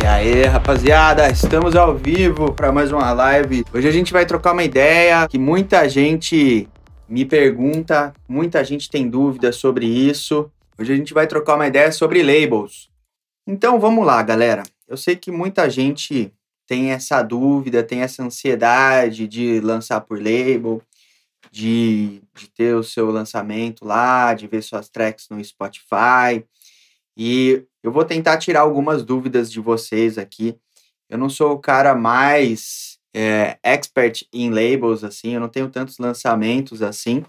[0.00, 3.64] E aí, rapaziada, estamos ao vivo para mais uma live.
[3.74, 6.68] Hoje a gente vai trocar uma ideia que muita gente
[7.08, 10.48] me pergunta, muita gente tem dúvidas sobre isso.
[10.78, 12.88] Hoje a gente vai trocar uma ideia sobre labels.
[13.44, 14.62] Então vamos lá, galera.
[14.86, 16.32] Eu sei que muita gente
[16.66, 20.82] tem essa dúvida, tem essa ansiedade de lançar por label,
[21.50, 26.44] de, de ter o seu lançamento lá, de ver suas tracks no Spotify.
[27.16, 30.56] E eu vou tentar tirar algumas dúvidas de vocês aqui.
[31.08, 35.98] Eu não sou o cara mais é, expert em labels, assim, eu não tenho tantos
[35.98, 37.22] lançamentos assim,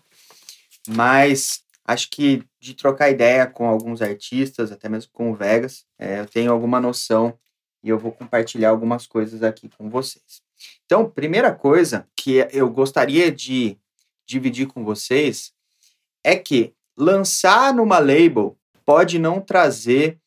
[0.88, 6.22] mas acho que de trocar ideia com alguns artistas, até mesmo com o Vegas, é,
[6.22, 7.38] eu tenho alguma noção
[7.84, 10.42] e eu vou compartilhar algumas coisas aqui com vocês.
[10.86, 13.78] Então, primeira coisa que eu gostaria de
[14.26, 15.54] dividir com vocês
[16.24, 20.18] é que lançar numa label pode não trazer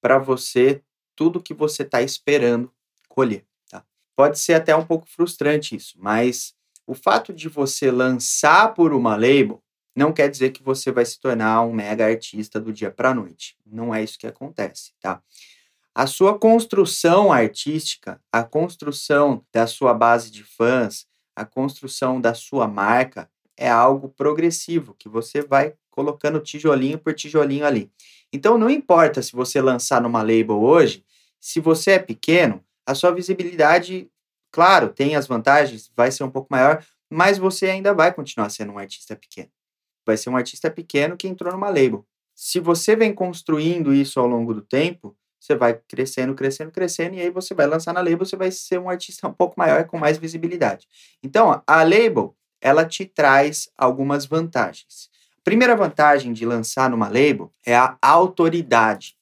[0.00, 0.82] para você
[1.14, 2.72] tudo que você está esperando
[3.08, 3.44] colher.
[3.70, 3.84] Tá?
[4.16, 6.54] Pode ser até um pouco frustrante isso, mas
[6.86, 9.62] o fato de você lançar por uma label
[9.94, 13.14] não quer dizer que você vai se tornar um mega artista do dia para a
[13.14, 13.56] noite.
[13.64, 15.22] Não é isso que acontece, tá?
[15.94, 22.66] A sua construção artística, a construção da sua base de fãs, a construção da sua
[22.66, 27.92] marca é algo progressivo que você vai colocando tijolinho por tijolinho ali.
[28.32, 31.04] Então não importa se você lançar numa label hoje,
[31.38, 34.10] se você é pequeno, a sua visibilidade,
[34.50, 38.72] claro, tem as vantagens, vai ser um pouco maior, mas você ainda vai continuar sendo
[38.72, 39.50] um artista pequeno.
[40.06, 42.06] Vai ser um artista pequeno que entrou numa label.
[42.34, 47.20] Se você vem construindo isso ao longo do tempo, você vai crescendo, crescendo, crescendo, e
[47.20, 49.98] aí você vai lançar na label, você vai ser um artista um pouco maior com
[49.98, 50.86] mais visibilidade.
[51.20, 55.10] Então, a label, ela te traz algumas vantagens.
[55.42, 59.16] Primeira vantagem de lançar numa label é a autoridade.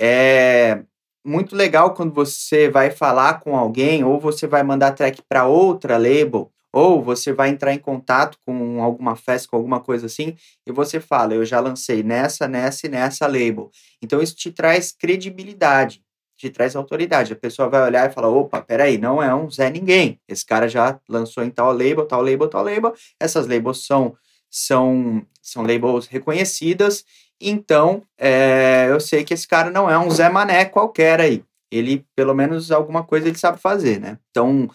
[0.00, 0.82] É
[1.24, 5.96] muito legal quando você vai falar com alguém ou você vai mandar track para outra
[5.96, 10.70] label ou você vai entrar em contato com alguma festa, com alguma coisa assim, e
[10.70, 13.70] você fala, eu já lancei nessa, nessa e nessa label.
[14.02, 16.02] Então isso te traz credibilidade,
[16.36, 17.32] te traz autoridade.
[17.32, 20.20] A pessoa vai olhar e falar, opa, peraí, não é um Zé Ninguém.
[20.28, 22.92] Esse cara já lançou em tal label, tal label, tal label.
[23.18, 24.14] Essas labels são,
[24.50, 27.06] são, são labels reconhecidas,
[27.40, 31.42] então é, eu sei que esse cara não é um Zé Mané qualquer aí.
[31.72, 34.18] Ele, pelo menos, alguma coisa ele sabe fazer, né?
[34.30, 34.68] Então,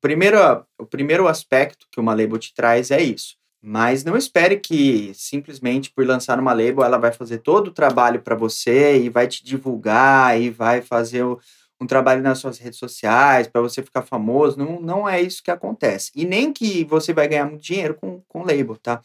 [0.00, 0.38] primeiro,
[0.78, 3.36] o primeiro aspecto que uma label te traz é isso.
[3.62, 8.22] Mas não espere que simplesmente por lançar uma label ela vai fazer todo o trabalho
[8.22, 11.38] para você e vai te divulgar e vai fazer o,
[11.78, 14.58] um trabalho nas suas redes sociais para você ficar famoso.
[14.58, 16.10] Não, não é isso que acontece.
[16.14, 19.02] E nem que você vai ganhar muito dinheiro com, com label, tá?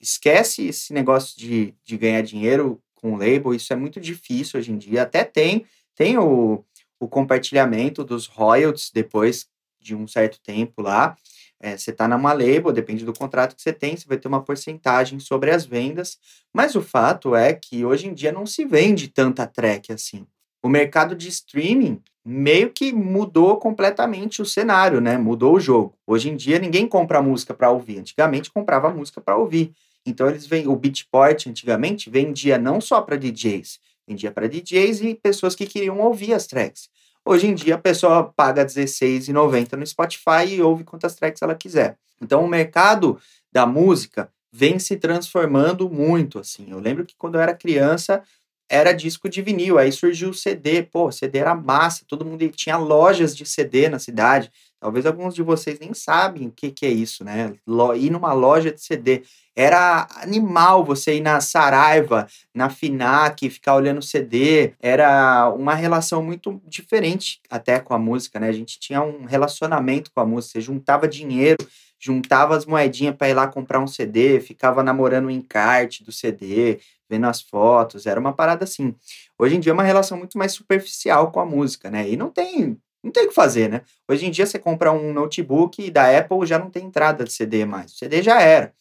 [0.00, 4.78] Esquece esse negócio de, de ganhar dinheiro com label, isso é muito difícil hoje em
[4.78, 5.02] dia.
[5.02, 5.64] Até tem,
[5.94, 6.64] tem o,
[6.98, 9.46] o compartilhamento dos royalties depois
[9.86, 11.16] de um certo tempo lá.
[11.60, 14.42] É, você está numa label, depende do contrato que você tem, você vai ter uma
[14.42, 16.18] porcentagem sobre as vendas,
[16.52, 20.26] mas o fato é que hoje em dia não se vende tanta track assim.
[20.62, 25.16] O mercado de streaming meio que mudou completamente o cenário, né?
[25.16, 25.94] Mudou o jogo.
[26.04, 28.00] Hoje em dia ninguém compra música para ouvir.
[28.00, 29.72] Antigamente comprava música para ouvir.
[30.04, 35.14] Então eles vêm, o Beatport antigamente vendia não só para DJs, vendia para DJs e
[35.14, 36.88] pessoas que queriam ouvir as tracks.
[37.28, 41.98] Hoje em dia a pessoa paga R$16,90 no Spotify e ouve quantas tracks ela quiser.
[42.22, 43.20] Então o mercado
[43.50, 46.70] da música vem se transformando muito, assim.
[46.70, 48.22] Eu lembro que quando eu era criança
[48.70, 52.76] era disco de vinil, aí surgiu o CD, pô, CD era massa, todo mundo tinha
[52.76, 54.48] lojas de CD na cidade.
[54.78, 57.54] Talvez alguns de vocês nem sabem o que, que é isso, né?
[57.96, 59.22] Ir numa loja de CD.
[59.54, 64.74] Era animal você ir na Saraiva, na Finac, ficar olhando CD.
[64.80, 68.48] Era uma relação muito diferente até com a música, né?
[68.48, 70.52] A gente tinha um relacionamento com a música.
[70.52, 71.66] Você juntava dinheiro,
[71.98, 76.78] juntava as moedinhas para ir lá comprar um CD, ficava namorando o encarte do CD,
[77.08, 78.04] vendo as fotos.
[78.04, 78.94] Era uma parada assim.
[79.38, 82.08] Hoje em dia é uma relação muito mais superficial com a música, né?
[82.08, 83.82] E não tem não tem o que fazer, né?
[84.08, 87.64] Hoje em dia você compra um notebook da Apple já não tem entrada de CD
[87.64, 87.92] mais.
[87.92, 88.74] O CD já era.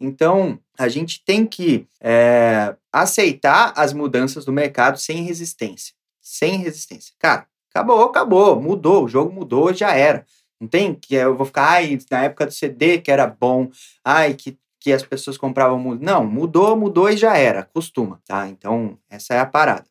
[0.00, 5.94] Então, a gente tem que é, aceitar as mudanças do mercado sem resistência.
[6.20, 7.14] Sem resistência.
[7.20, 10.26] Cara, acabou, acabou, mudou, o jogo mudou, já era.
[10.60, 13.70] Não tem que eu vou ficar, ai, na época do CD que era bom,
[14.04, 16.04] ai, que, que as pessoas compravam muito.
[16.04, 18.48] Não, mudou, mudou e já era, costuma, tá?
[18.48, 19.86] Então, essa é a parada.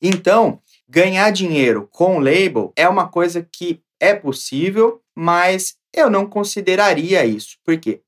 [0.00, 7.24] Então, ganhar dinheiro com label é uma coisa que É possível, mas eu não consideraria
[7.24, 7.56] isso.
[7.64, 8.02] Por quê?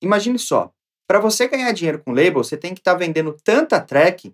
[0.00, 0.72] Imagine só,
[1.06, 4.32] para você ganhar dinheiro com label, você tem que estar tá vendendo tanta track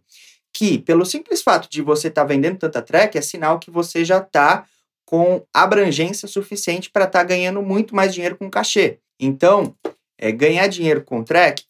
[0.53, 4.05] que, pelo simples fato de você estar tá vendendo tanta track, é sinal que você
[4.05, 4.67] já está
[5.05, 8.99] com abrangência suficiente para estar tá ganhando muito mais dinheiro com cachê.
[9.19, 9.75] Então,
[10.19, 11.65] é, ganhar dinheiro com track,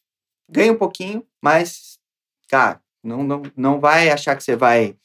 [0.51, 1.99] ganha um pouquinho, mas,
[2.49, 4.97] cara, não, não, não vai achar que você vai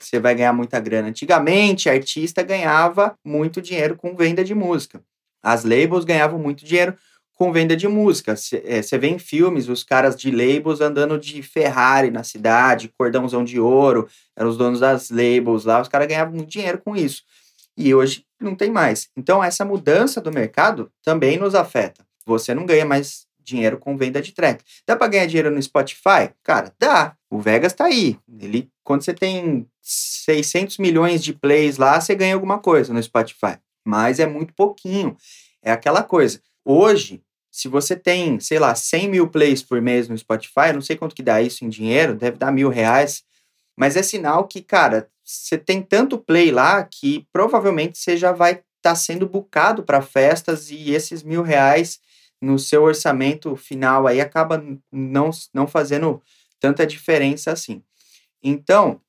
[0.00, 1.08] você vai ganhar muita grana.
[1.08, 5.02] Antigamente, artista ganhava muito dinheiro com venda de música.
[5.42, 6.96] As labels ganhavam muito dinheiro
[7.34, 8.36] com venda de música.
[8.36, 13.42] Você é, vê em filmes os caras de labels andando de Ferrari na cidade, cordãozão
[13.42, 14.06] de ouro,
[14.36, 17.22] eram os donos das labels lá, os caras ganhavam muito dinheiro com isso.
[17.76, 19.08] E hoje não tem mais.
[19.16, 22.04] Então, essa mudança do mercado também nos afeta.
[22.26, 24.62] Você não ganha mais dinheiro com venda de track.
[24.86, 26.30] Dá para ganhar dinheiro no Spotify?
[26.42, 27.16] Cara, dá.
[27.30, 28.18] O Vegas tá aí.
[28.40, 33.56] Ele, quando você tem 600 milhões de plays lá, você ganha alguma coisa no Spotify.
[33.86, 35.16] Mas é muito pouquinho.
[35.62, 36.42] É aquela coisa.
[36.64, 40.96] Hoje, se você tem, sei lá, 100 mil plays por mês no Spotify, não sei
[40.96, 43.22] quanto que dá isso em dinheiro, deve dar mil reais.
[43.76, 48.52] Mas é sinal que, cara, você tem tanto play lá que provavelmente você já vai
[48.52, 52.00] estar tá sendo bucado para festas e esses mil reais
[52.42, 56.22] no seu orçamento final aí acaba não, não fazendo
[56.60, 57.82] tanta diferença assim.
[58.42, 59.00] Então,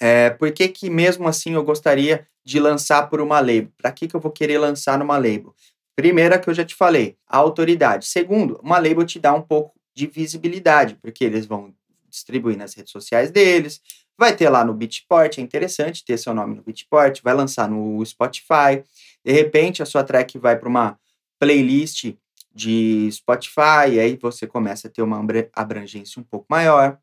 [0.00, 3.70] é, por que que mesmo assim eu gostaria de lançar por uma label?
[3.76, 5.54] Para que que eu vou querer lançar numa label?
[5.94, 8.06] Primeira que eu já te falei, a autoridade.
[8.06, 11.74] Segundo, uma label te dá um pouco de visibilidade, porque eles vão
[12.08, 13.80] distribuir nas redes sociais deles,
[14.18, 18.04] vai ter lá no Beatport, é interessante ter seu nome no Beatport, vai lançar no
[18.04, 18.82] Spotify,
[19.24, 20.98] de repente a sua track vai para uma
[21.38, 22.14] playlist
[22.54, 26.98] de Spotify, aí você começa a ter uma abrangência um pouco maior.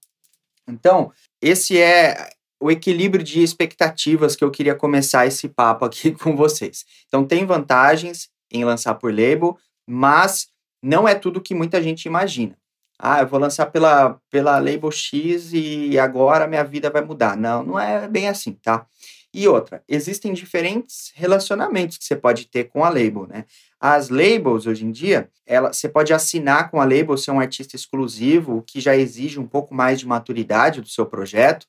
[0.67, 1.11] Então,
[1.41, 2.29] esse é
[2.61, 6.85] o equilíbrio de expectativas que eu queria começar esse papo aqui com vocês.
[7.07, 9.57] Então, tem vantagens em lançar por label,
[9.87, 10.49] mas
[10.83, 12.57] não é tudo que muita gente imagina.
[13.01, 17.37] Ah, eu vou lançar pela, pela label X e agora minha vida vai mudar.
[17.37, 18.85] Não, não é bem assim, tá?
[19.33, 23.45] E outra, existem diferentes relacionamentos que você pode ter com a label, né?
[23.79, 27.75] As labels, hoje em dia, ela, você pode assinar com a label, ser um artista
[27.75, 31.67] exclusivo, o que já exige um pouco mais de maturidade do seu projeto.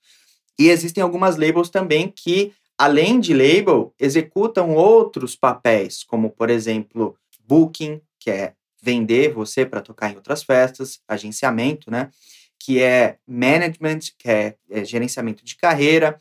[0.59, 7.15] E existem algumas labels também que, além de label, executam outros papéis, como, por exemplo,
[7.47, 12.11] booking, que é vender você para tocar em outras festas, agenciamento, né?
[12.59, 16.19] Que é management, que é, é gerenciamento de carreira,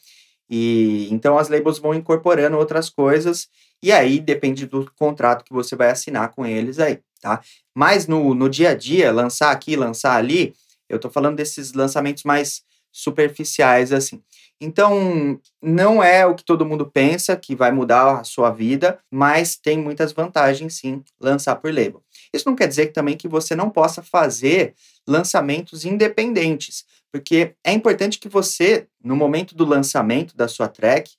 [0.49, 3.47] e então as labels vão incorporando outras coisas
[3.81, 7.41] e aí depende do contrato que você vai assinar com eles aí, tá?
[7.75, 10.53] Mas no, no dia a dia, lançar aqui, lançar ali,
[10.89, 14.21] eu tô falando desses lançamentos mais superficiais assim.
[14.61, 19.55] Então, não é o que todo mundo pensa que vai mudar a sua vida, mas
[19.55, 22.03] tem muitas vantagens sim lançar por label.
[22.33, 24.73] Isso não quer dizer também que você não possa fazer
[25.07, 31.11] lançamentos independentes, porque é importante que você, no momento do lançamento da sua track,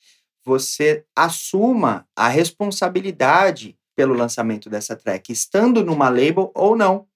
[0.44, 7.06] você assuma a responsabilidade pelo lançamento dessa track, estando numa label ou não.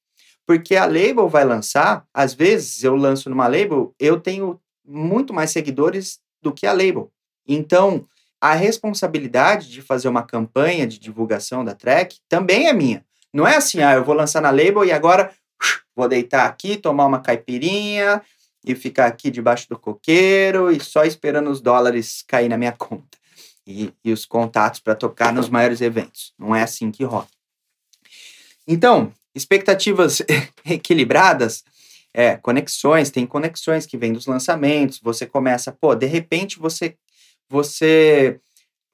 [0.47, 5.51] Porque a label vai lançar, às vezes eu lanço numa label, eu tenho muito mais
[5.51, 7.11] seguidores do que a label.
[7.49, 8.07] Então,
[8.41, 13.03] a responsabilidade de fazer uma campanha de divulgação da track também é minha.
[13.33, 15.33] Não é assim, ah, eu vou lançar na label e agora
[15.97, 18.21] vou deitar aqui, tomar uma caipirinha
[18.65, 23.19] e ficar aqui debaixo do coqueiro e só esperando os dólares cair na minha conta
[23.67, 26.33] e, e os contatos para tocar nos maiores eventos.
[26.39, 27.29] Não é assim que rola.
[28.67, 30.23] Então, expectativas
[30.65, 31.63] equilibradas,
[32.13, 36.97] é, conexões, tem conexões que vêm dos lançamentos, você começa, pô, de repente você
[37.49, 38.41] você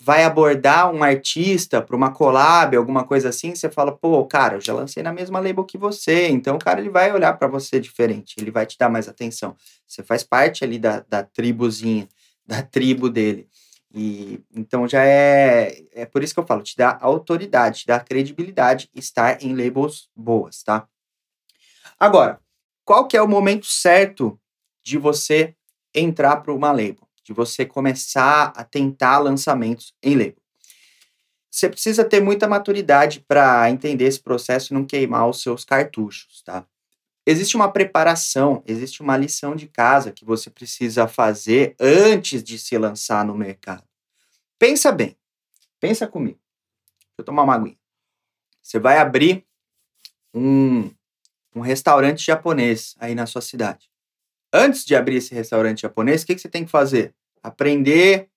[0.03, 4.61] vai abordar um artista para uma collab, alguma coisa assim, você fala, pô, cara, eu
[4.61, 7.79] já lancei na mesma label que você, então o cara ele vai olhar para você
[7.79, 9.55] diferente, ele vai te dar mais atenção.
[9.87, 12.09] Você faz parte ali da, da tribuzinha,
[12.47, 13.47] da tribo dele.
[13.93, 18.01] E então já é é por isso que eu falo, te dá autoridade, te dá
[18.01, 20.89] credibilidade estar em labels boas, tá?
[21.99, 22.41] Agora,
[22.85, 24.41] qual que é o momento certo
[24.83, 25.55] de você
[25.95, 27.10] entrar para uma label?
[27.31, 30.43] De você começar a tentar lançamentos em label.
[31.49, 36.43] Você precisa ter muita maturidade para entender esse processo e não queimar os seus cartuchos,
[36.43, 36.67] tá?
[37.25, 42.77] Existe uma preparação, existe uma lição de casa que você precisa fazer antes de se
[42.77, 43.85] lançar no mercado.
[44.59, 45.17] Pensa bem,
[45.79, 46.41] pensa comigo.
[46.99, 47.79] Deixa eu tomar uma aguinha.
[48.61, 49.47] Você vai abrir
[50.35, 50.91] um,
[51.55, 53.89] um restaurante japonês aí na sua cidade.
[54.53, 57.15] Antes de abrir esse restaurante japonês, o que, que você tem que fazer?
[57.43, 58.29] Aprender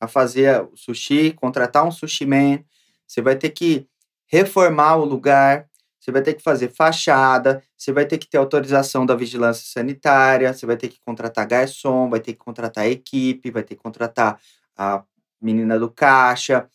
[0.00, 2.60] a fazer o sushi, contratar um sushi man,
[3.06, 3.86] Você vai ter que
[4.26, 5.68] reformar o lugar,
[6.00, 10.52] você vai ter que fazer fachada, você vai ter que ter autorização da vigilância sanitária,
[10.52, 14.38] você vai ter que contratar garçom, vai ter que contratar equipe, vai ter que contratar
[14.76, 15.02] a
[15.40, 16.68] menina do caixa,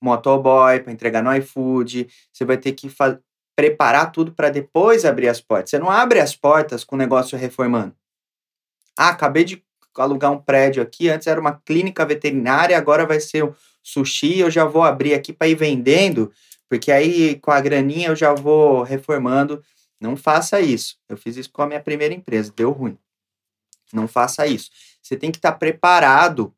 [0.00, 2.90] motoboy para entregar no iFood, você vai ter que
[3.56, 5.70] preparar tudo para depois abrir as portas.
[5.70, 7.94] Você não abre as portas com o negócio reformando.
[8.98, 9.64] Ah, acabei de
[10.02, 14.50] alugar um prédio aqui, antes era uma clínica veterinária, agora vai ser um sushi, eu
[14.50, 16.32] já vou abrir aqui para ir vendendo,
[16.68, 19.62] porque aí com a graninha eu já vou reformando.
[20.00, 20.98] Não faça isso.
[21.08, 22.98] Eu fiz isso com a minha primeira empresa, deu ruim.
[23.92, 24.70] Não faça isso.
[25.00, 26.54] Você tem que estar tá preparado.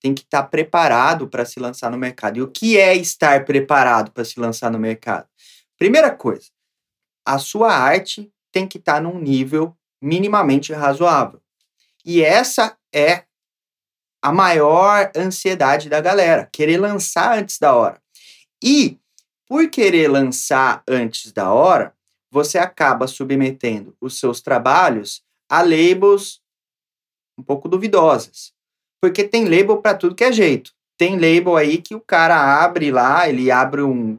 [0.00, 2.38] Tem que estar tá preparado para se lançar no mercado.
[2.38, 5.28] E o que é estar preparado para se lançar no mercado?
[5.76, 6.48] Primeira coisa,
[7.24, 11.40] a sua arte tem que estar tá num nível minimamente razoável.
[12.04, 13.24] E essa é
[14.22, 18.00] a maior ansiedade da galera, querer lançar antes da hora.
[18.62, 18.98] E
[19.48, 21.94] por querer lançar antes da hora,
[22.30, 26.40] você acaba submetendo os seus trabalhos a labels
[27.38, 28.52] um pouco duvidosas.
[29.02, 30.72] Porque tem label para tudo que é jeito.
[30.98, 34.18] Tem label aí que o cara abre lá, ele abre um,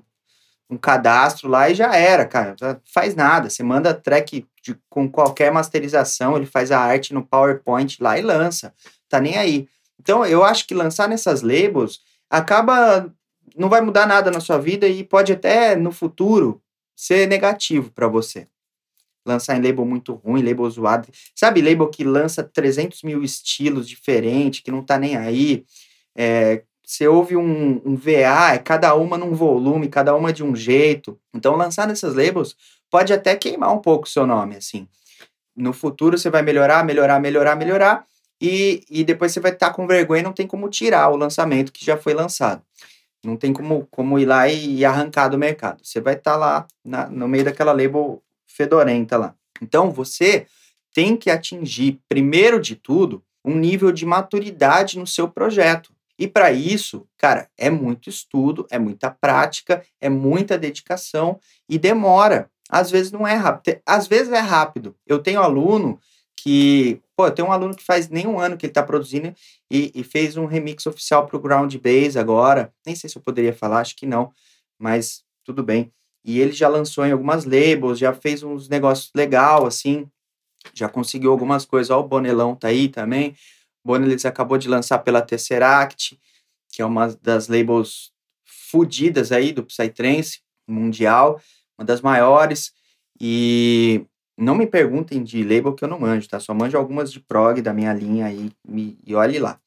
[0.72, 2.56] um cadastro lá e já era, cara.
[2.86, 3.50] Faz nada.
[3.50, 8.22] Você manda track de, com qualquer masterização, ele faz a arte no PowerPoint lá e
[8.22, 8.74] lança.
[9.10, 9.68] Tá nem aí.
[10.00, 12.00] Então, eu acho que lançar nessas labels
[12.30, 13.13] acaba.
[13.56, 16.62] Não vai mudar nada na sua vida e pode até no futuro
[16.96, 18.48] ser negativo para você.
[19.25, 21.10] Lançar em label muito ruim, label zoado.
[21.36, 25.66] Sabe, label que lança 300 mil estilos diferentes, que não tá nem aí.
[26.16, 30.53] É, você ouve um, um VA, é cada uma num volume, cada uma de um
[30.53, 31.17] jeito.
[31.33, 32.53] Então, lançar nessas labels
[32.89, 34.86] pode até queimar um pouco o seu nome, assim.
[35.55, 38.05] No futuro você vai melhorar, melhorar, melhorar, melhorar,
[38.41, 41.15] e, e depois você vai estar tá com vergonha e não tem como tirar o
[41.15, 42.62] lançamento que já foi lançado.
[43.24, 45.79] Não tem como, como ir lá e, e arrancar do mercado.
[45.86, 49.33] Você vai estar tá lá na, no meio daquela label fedorenta lá.
[49.62, 50.45] Então você
[50.93, 55.89] tem que atingir, primeiro de tudo, um nível de maturidade no seu projeto.
[56.22, 62.48] E para isso, cara, é muito estudo, é muita prática, é muita dedicação e demora.
[62.70, 63.82] Às vezes não é rápido.
[63.84, 64.96] Às vezes é rápido.
[65.08, 66.00] Eu tenho aluno
[66.38, 69.34] que, pô, eu tenho um aluno que faz nem um ano que ele está produzindo
[69.68, 72.72] e, e, fez um remix oficial para o Ground Bass agora.
[72.86, 74.32] Nem sei se eu poderia falar, acho que não,
[74.78, 75.92] mas tudo bem.
[76.24, 80.08] E ele já lançou em algumas labels, já fez uns negócios legal assim,
[80.72, 81.90] já conseguiu algumas coisas.
[81.90, 83.36] Ó, o Bonelão tá aí também.
[83.84, 86.20] Bonelis acabou de lançar pela Tesseract,
[86.72, 88.12] que é uma das labels
[88.46, 91.42] fudidas aí do Psytrance mundial
[91.82, 92.72] uma das maiores.
[93.20, 94.06] E
[94.38, 96.40] não me perguntem de label que eu não manjo, tá?
[96.40, 99.60] Só manjo algumas de prog da minha linha aí e, e olhe lá.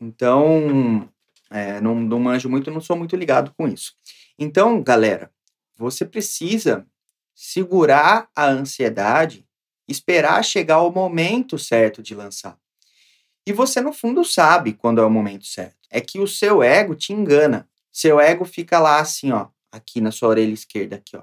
[0.00, 1.08] Então,
[1.50, 3.94] é, não, não manjo muito, não sou muito ligado com isso.
[4.38, 5.30] Então, galera,
[5.76, 6.86] você precisa
[7.34, 9.46] segurar a ansiedade,
[9.88, 12.58] esperar chegar o momento certo de lançar.
[13.46, 15.76] E você, no fundo, sabe quando é o momento certo.
[15.90, 17.68] É que o seu ego te engana.
[17.90, 21.22] Seu ego fica lá assim, ó, aqui na sua orelha esquerda, aqui, ó.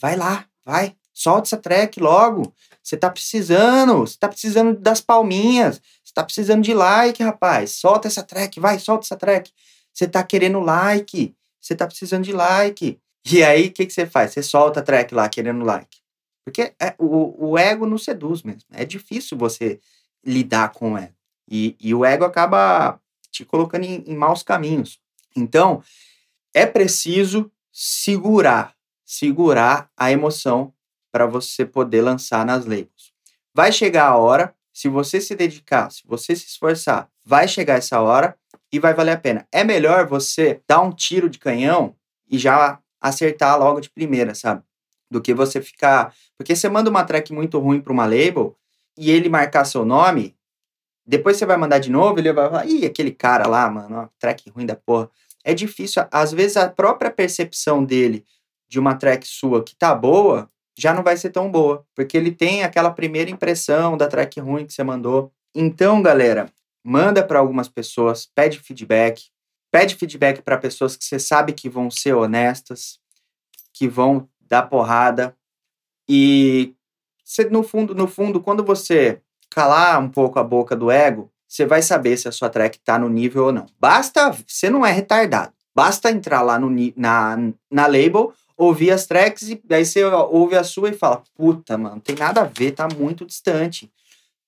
[0.00, 2.52] Vai lá, vai, solta essa track logo.
[2.82, 7.72] Você tá precisando, você tá precisando das palminhas, você tá precisando de like, rapaz.
[7.72, 9.52] Solta essa track, vai, solta essa track.
[9.92, 12.98] Você tá querendo like, você tá precisando de like.
[13.30, 14.32] E aí, o que, que você faz?
[14.32, 15.98] Você solta a track lá querendo like.
[16.44, 18.62] Porque é, o, o ego não seduz mesmo.
[18.72, 19.78] É difícil você
[20.24, 21.17] lidar com o ego.
[21.50, 23.00] E, e o ego acaba
[23.30, 25.00] te colocando em, em maus caminhos.
[25.36, 25.82] Então,
[26.52, 28.76] é preciso segurar
[29.08, 30.70] segurar a emoção
[31.10, 33.14] para você poder lançar nas labels.
[33.54, 37.98] Vai chegar a hora, se você se dedicar, se você se esforçar, vai chegar essa
[38.02, 38.36] hora
[38.70, 39.48] e vai valer a pena.
[39.50, 41.96] É melhor você dar um tiro de canhão
[42.30, 44.62] e já acertar logo de primeira, sabe?
[45.10, 46.14] Do que você ficar.
[46.36, 48.58] Porque você manda uma track muito ruim para uma label
[48.94, 50.36] e ele marcar seu nome,
[51.08, 54.08] depois você vai mandar de novo, ele vai falar, ih, aquele cara lá, mano, ó,
[54.18, 55.10] track ruim da porra.
[55.42, 58.26] É difícil, às vezes a própria percepção dele
[58.68, 62.30] de uma track sua que tá boa, já não vai ser tão boa, porque ele
[62.30, 65.32] tem aquela primeira impressão da track ruim que você mandou.
[65.54, 66.52] Então, galera,
[66.84, 69.30] manda para algumas pessoas, pede feedback,
[69.70, 72.98] pede feedback para pessoas que você sabe que vão ser honestas,
[73.72, 75.34] que vão dar porrada
[76.06, 76.74] e
[77.24, 81.64] você, no fundo, no fundo, quando você calar um pouco a boca do ego, você
[81.64, 83.66] vai saber se a sua track tá no nível ou não.
[83.80, 85.52] Basta, você não é retardado.
[85.74, 87.38] Basta entrar lá no, na,
[87.70, 92.00] na label ouvir as tracks e aí você ouve a sua e fala: puta, mano,
[92.00, 93.90] tem nada a ver, tá muito distante.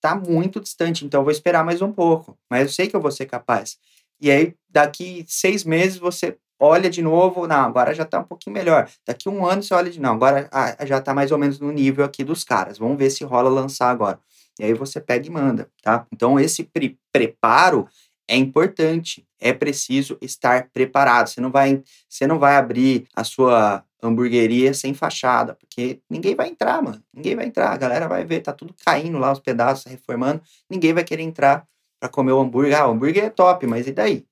[0.00, 2.37] Tá muito distante, então vou esperar mais um pouco.
[2.49, 3.78] Mas eu sei que eu vou ser capaz.
[4.19, 8.54] E aí, daqui seis meses, você olha de novo, não, agora já está um pouquinho
[8.54, 8.88] melhor.
[9.07, 11.71] Daqui um ano você olha de não, agora ah, já está mais ou menos no
[11.71, 12.78] nível aqui dos caras.
[12.78, 14.19] Vamos ver se rola lançar agora.
[14.61, 16.07] E aí você pega e manda, tá?
[16.12, 17.88] Então esse pre preparo
[18.29, 19.26] é importante.
[19.40, 21.29] É preciso estar preparado.
[21.29, 26.49] Você não vai, você não vai abrir a sua hamburgueria sem fachada, porque ninguém vai
[26.49, 27.02] entrar, mano.
[27.12, 27.73] Ninguém vai entrar.
[27.73, 30.43] A galera vai ver, tá tudo caindo lá, os pedaços, reformando.
[30.69, 31.67] Ninguém vai querer entrar
[31.99, 32.79] para comer o hambúrguer.
[32.79, 34.26] Ah, o hambúrguer é top, mas e daí?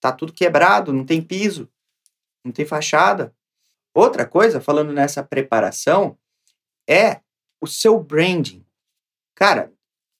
[0.00, 1.68] Tá tudo quebrado, não tem piso,
[2.44, 3.32] não tem fachada.
[3.94, 6.18] Outra coisa, falando nessa preparação,
[6.88, 7.20] é
[7.60, 8.64] o seu branding.
[9.40, 9.72] Cara,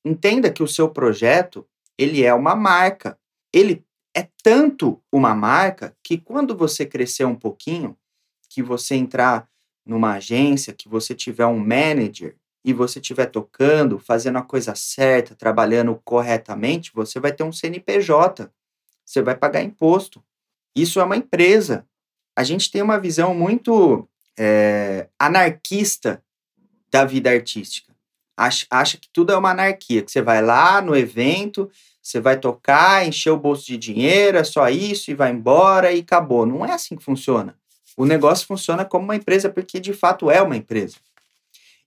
[0.03, 3.19] entenda que o seu projeto, ele é uma marca.
[3.53, 3.85] Ele
[4.17, 7.95] é tanto uma marca que quando você crescer um pouquinho,
[8.49, 9.47] que você entrar
[9.85, 12.35] numa agência, que você tiver um manager
[12.65, 18.51] e você estiver tocando, fazendo a coisa certa, trabalhando corretamente, você vai ter um CNPJ.
[19.05, 20.25] Você vai pagar imposto.
[20.75, 21.87] Isso é uma empresa.
[22.35, 24.09] A gente tem uma visão muito
[24.39, 26.25] é, anarquista
[26.91, 27.90] da vida artística.
[28.41, 31.71] Acha, acha que tudo é uma anarquia, que você vai lá no evento,
[32.03, 36.01] você vai tocar, encher o bolso de dinheiro, é só isso e vai embora e
[36.01, 36.47] acabou.
[36.47, 37.55] Não é assim que funciona.
[37.99, 40.97] O negócio funciona como uma empresa porque de fato é uma empresa.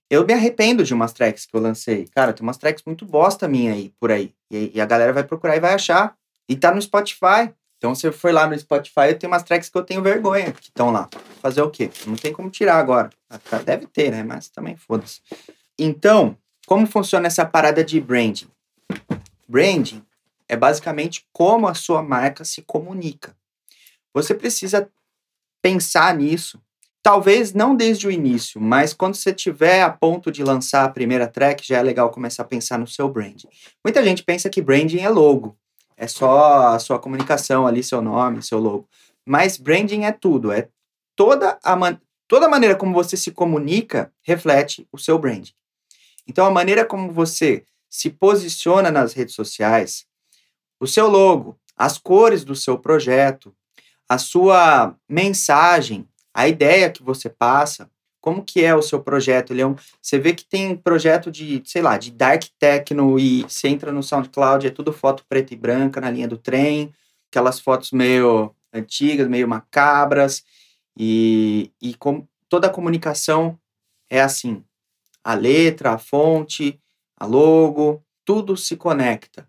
[0.08, 2.06] Eu me arrependo de umas tracks que eu lancei.
[2.14, 4.32] Cara, tem umas tracks muito bosta minha aí, por aí.
[4.48, 6.14] E, e a galera vai procurar e vai achar.
[6.48, 7.52] E tá no Spotify.
[7.78, 10.52] Então, se eu for lá no Spotify, eu tenho umas tracks que eu tenho vergonha
[10.52, 11.08] que estão lá.
[11.42, 11.90] Fazer o quê?
[12.06, 13.10] Não tem como tirar agora.
[13.64, 14.22] Deve ter, né?
[14.22, 15.20] Mas também foda-se.
[15.76, 18.48] Então, como funciona essa parada de branding?
[19.48, 20.04] Branding
[20.48, 23.36] é basicamente como a sua marca se comunica.
[24.12, 24.88] Você precisa
[25.62, 26.60] pensar nisso.
[27.02, 31.26] Talvez não desde o início, mas quando você tiver a ponto de lançar a primeira
[31.26, 33.46] track, já é legal começar a pensar no seu branding.
[33.84, 35.54] Muita gente pensa que branding é logo,
[35.98, 38.88] é só a sua comunicação ali, seu nome, seu logo.
[39.26, 40.68] Mas branding é tudo, é
[41.14, 45.52] toda a, man toda a maneira como você se comunica reflete o seu branding.
[46.26, 50.06] Então, a maneira como você se posiciona nas redes sociais,
[50.80, 53.54] o seu logo, as cores do seu projeto,
[54.08, 59.52] a sua mensagem, a ideia que você passa, como que é o seu projeto?
[59.52, 63.42] Ele é um, você vê que tem projeto de, sei lá, de dark techno e
[63.42, 66.90] você entra no SoundCloud, é tudo foto preta e branca na linha do trem,
[67.30, 70.42] aquelas fotos meio antigas, meio macabras
[70.98, 73.58] e, e com, toda a comunicação
[74.08, 74.64] é assim.
[75.24, 76.78] A letra, a fonte,
[77.18, 79.48] a logo, tudo se conecta.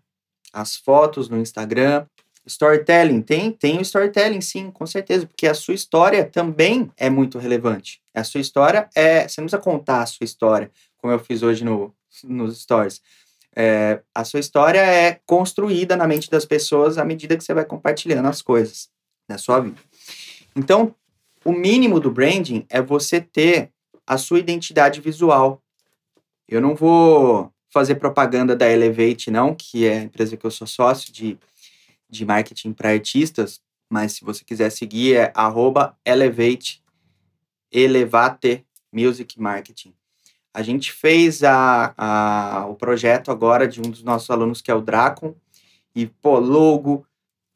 [0.52, 2.06] As fotos no Instagram,
[2.46, 7.38] Storytelling, tem, tem o storytelling, sim, com certeza, porque a sua história também é muito
[7.38, 8.00] relevante.
[8.14, 9.26] A sua história é.
[9.26, 11.92] Você não precisa contar a sua história, como eu fiz hoje no,
[12.24, 13.02] nos stories.
[13.54, 17.64] É, a sua história é construída na mente das pessoas à medida que você vai
[17.64, 18.88] compartilhando as coisas
[19.28, 19.80] da sua vida.
[20.54, 20.94] Então,
[21.44, 23.70] o mínimo do branding é você ter
[24.06, 25.62] a sua identidade visual.
[26.48, 30.66] Eu não vou fazer propaganda da Elevate, não, que é a empresa que eu sou
[30.66, 31.38] sócio de
[32.08, 35.32] de marketing para artistas, mas se você quiser seguir é
[36.04, 36.82] elevate,
[37.70, 39.92] elevate music marketing.
[40.54, 44.74] A gente fez a, a, o projeto agora de um dos nossos alunos, que é
[44.74, 45.34] o Dracon,
[45.94, 47.06] e, pô, logo,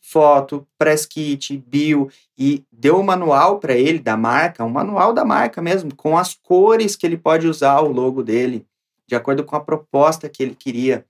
[0.00, 5.24] foto, press kit, bio, e deu um manual para ele da marca, um manual da
[5.24, 8.66] marca mesmo, com as cores que ele pode usar o logo dele,
[9.10, 11.04] de acordo com a proposta que ele queria.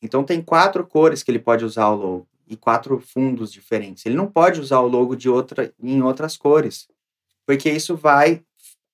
[0.00, 4.06] Então, tem quatro cores que ele pode usar o logo e quatro fundos diferentes.
[4.06, 6.88] Ele não pode usar o logo de outra em outras cores,
[7.46, 8.42] porque isso vai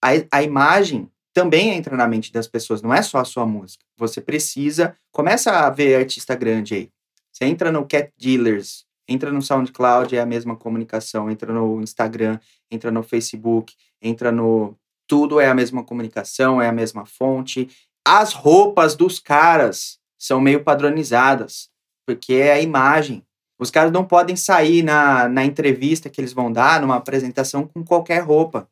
[0.02, 3.84] a, a imagem também entra na mente das pessoas, não é só a sua música.
[3.96, 6.90] Você precisa começa a ver artista grande aí.
[7.30, 12.40] Você entra no Cat Dealers, entra no SoundCloud, é a mesma comunicação, entra no Instagram,
[12.68, 14.76] entra no Facebook, entra no
[15.10, 17.68] tudo é a mesma comunicação, é a mesma fonte.
[18.12, 21.70] As roupas dos caras são meio padronizadas,
[22.04, 23.24] porque é a imagem.
[23.56, 27.84] Os caras não podem sair na, na entrevista que eles vão dar, numa apresentação, com
[27.84, 28.68] qualquer roupa.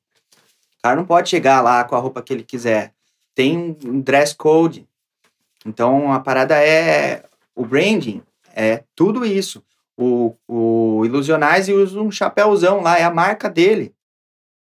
[0.77, 2.93] O cara não pode chegar lá com a roupa que ele quiser.
[3.33, 4.89] Tem um dress code.
[5.65, 7.25] Então a parada é.
[7.55, 8.21] O branding
[8.57, 9.65] é tudo isso.
[9.97, 13.95] O, o Ilusionais usa um chapéuzão lá, é a marca dele.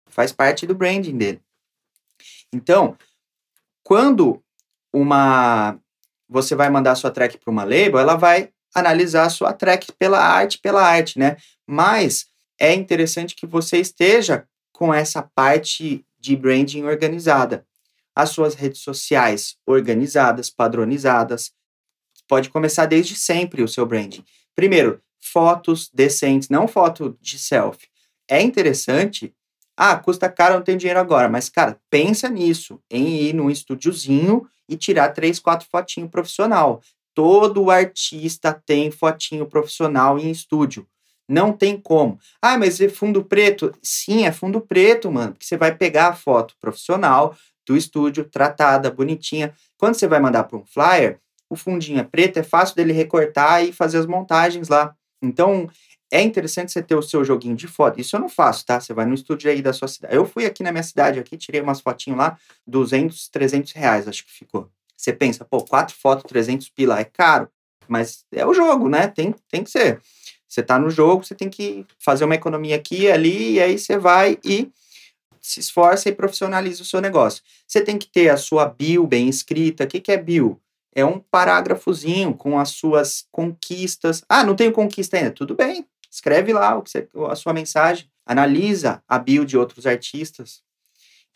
[0.07, 1.41] Faz parte do branding dele.
[2.51, 2.97] Então,
[3.81, 4.43] quando
[4.95, 5.77] uma
[6.27, 10.57] você vai mandar sua track para uma label, ela vai analisar sua track pela arte,
[10.57, 11.37] pela arte, né?
[11.67, 12.25] Mas
[12.59, 17.65] é interessante que você esteja com essa parte de branding organizada.
[18.15, 21.51] As suas redes sociais organizadas, padronizadas.
[22.27, 24.23] Pode começar desde sempre o seu branding.
[24.55, 27.87] Primeiro, fotos decentes, não foto de selfie.
[28.27, 29.33] é interessante.
[29.77, 31.27] Ah, custa caro, não tem dinheiro agora.
[31.29, 36.81] Mas, cara, pensa nisso, em ir num estúdiozinho e tirar três, quatro fotinhos profissional.
[37.13, 40.87] Todo artista tem fotinho profissional em estúdio.
[41.27, 42.19] Não tem como.
[42.41, 43.73] Ah, mas é fundo preto?
[43.81, 45.31] Sim, é fundo preto, mano.
[45.33, 47.35] Porque você vai pegar a foto profissional
[47.67, 49.53] do estúdio, tratada, bonitinha.
[49.77, 53.63] Quando você vai mandar para um flyer, o fundinho é preto, é fácil dele recortar
[53.63, 54.93] e fazer as montagens lá.
[55.21, 55.69] Então,
[56.11, 57.99] é interessante você ter o seu joguinho de foto.
[57.99, 58.79] Isso eu não faço, tá?
[58.79, 60.15] Você vai no estúdio aí da sua cidade.
[60.15, 62.37] Eu fui aqui na minha cidade, aqui, tirei umas fotinhas lá,
[62.67, 64.69] 200, 300 reais, acho que ficou.
[64.95, 67.49] Você pensa, pô, quatro fotos, 300 pila, é caro.
[67.87, 69.07] Mas é o jogo, né?
[69.07, 70.01] Tem, tem que ser.
[70.47, 73.77] Você tá no jogo, você tem que fazer uma economia aqui e ali, e aí
[73.77, 74.71] você vai e
[75.41, 77.43] se esforça e profissionaliza o seu negócio.
[77.67, 79.83] Você tem que ter a sua bio bem escrita.
[79.83, 80.59] O que, que é bio?
[80.93, 84.23] É um parágrafozinho com as suas conquistas.
[84.29, 85.31] Ah, não tenho conquista ainda.
[85.31, 85.85] Tudo bem.
[86.15, 88.09] Escreve lá o que você, a sua mensagem.
[88.25, 90.63] Analisa a bio de outros artistas.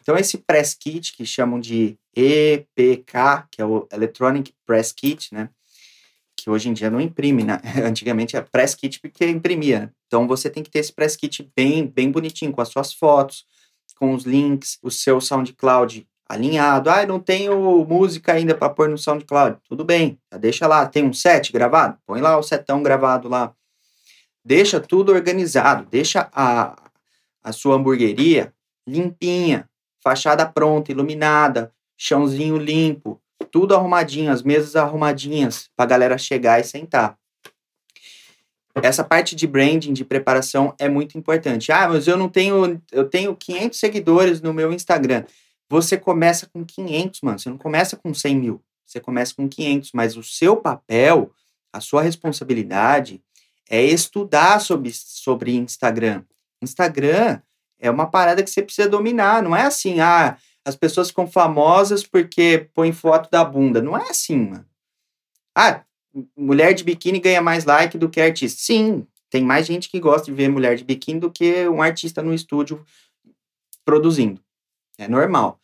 [0.01, 5.49] Então, esse press kit, que chamam de EPK, que é o Electronic Press Kit, né?
[6.37, 7.59] Que hoje em dia não imprime, né?
[7.83, 9.81] Antigamente é press kit porque imprimia.
[9.81, 9.89] Né?
[10.07, 13.45] Então, você tem que ter esse press kit bem, bem bonitinho, com as suas fotos,
[13.97, 16.89] com os links, o seu SoundCloud alinhado.
[16.89, 19.57] Ah, não tenho música ainda para pôr no SoundCloud.
[19.67, 20.87] Tudo bem, deixa lá.
[20.87, 21.97] Tem um set gravado?
[22.07, 23.53] Põe lá o setão gravado lá.
[24.49, 25.87] Deixa tudo organizado.
[25.91, 26.75] Deixa a,
[27.43, 28.51] a sua hamburgueria
[28.87, 29.69] limpinha,
[30.03, 36.63] fachada pronta, iluminada, chãozinho limpo, tudo arrumadinho, as mesas arrumadinhas para a galera chegar e
[36.63, 37.15] sentar
[38.81, 41.71] essa parte de branding, de preparação é muito importante.
[41.71, 45.25] Ah, mas eu não tenho, eu tenho 500 seguidores no meu Instagram.
[45.69, 47.37] Você começa com 500, mano.
[47.37, 48.63] Você não começa com 100 mil.
[48.85, 51.31] Você começa com 500, mas o seu papel,
[51.71, 53.21] a sua responsabilidade
[53.69, 56.23] é estudar sobre, sobre Instagram.
[56.61, 57.39] Instagram
[57.79, 59.43] é uma parada que você precisa dominar.
[59.43, 63.81] Não é assim, ah, as pessoas ficam famosas porque põem foto da bunda.
[63.81, 64.65] Não é assim, mano.
[65.55, 65.83] Ah,
[66.35, 68.59] mulher de biquíni ganha mais like do que artista.
[68.61, 72.21] Sim, tem mais gente que gosta de ver mulher de biquíni do que um artista
[72.21, 72.83] no estúdio
[73.85, 74.41] produzindo.
[74.97, 75.59] É normal.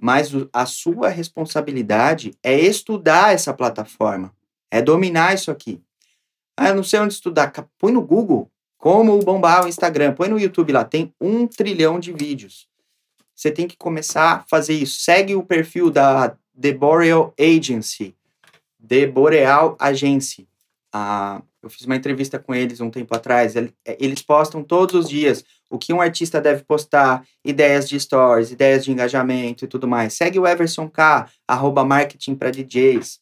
[0.00, 4.34] Mas a sua responsabilidade é estudar essa plataforma,
[4.70, 5.80] é dominar isso aqui.
[6.56, 7.52] Ah, não sei onde estudar.
[7.78, 10.14] Põe no Google como bombar o Instagram.
[10.14, 12.68] Põe no YouTube lá, tem um trilhão de vídeos.
[13.34, 15.00] Você tem que começar a fazer isso.
[15.00, 18.14] Segue o perfil da The Boreal Agency
[18.86, 20.46] The Boreal Agency.
[20.92, 23.56] Ah, eu fiz uma entrevista com eles um tempo atrás.
[23.56, 28.52] É, eles postam todos os dias o que um artista deve postar, ideias de stories,
[28.52, 30.14] ideias de engajamento e tudo mais.
[30.14, 33.18] Segue o Everson K, arroba marketing para DJs.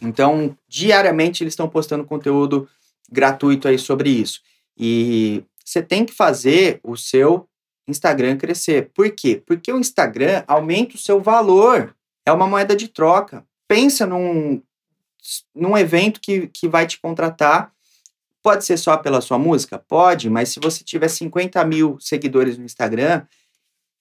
[0.00, 2.68] Então, diariamente eles estão postando conteúdo
[3.10, 4.40] gratuito aí sobre isso.
[4.76, 7.48] E você tem que fazer o seu
[7.88, 8.90] Instagram crescer.
[8.94, 9.42] Por quê?
[9.46, 11.94] Porque o Instagram aumenta o seu valor.
[12.24, 14.62] É uma moeda de troca pensa num,
[15.54, 17.72] num evento que, que vai te contratar.
[18.42, 19.78] Pode ser só pela sua música?
[19.78, 23.26] Pode, mas se você tiver 50 mil seguidores no Instagram,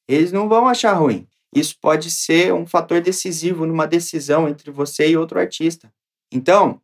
[0.08, 1.28] eles não vão achar ruim.
[1.56, 5.90] Isso pode ser um fator decisivo numa decisão entre você e outro artista.
[6.30, 6.82] Então,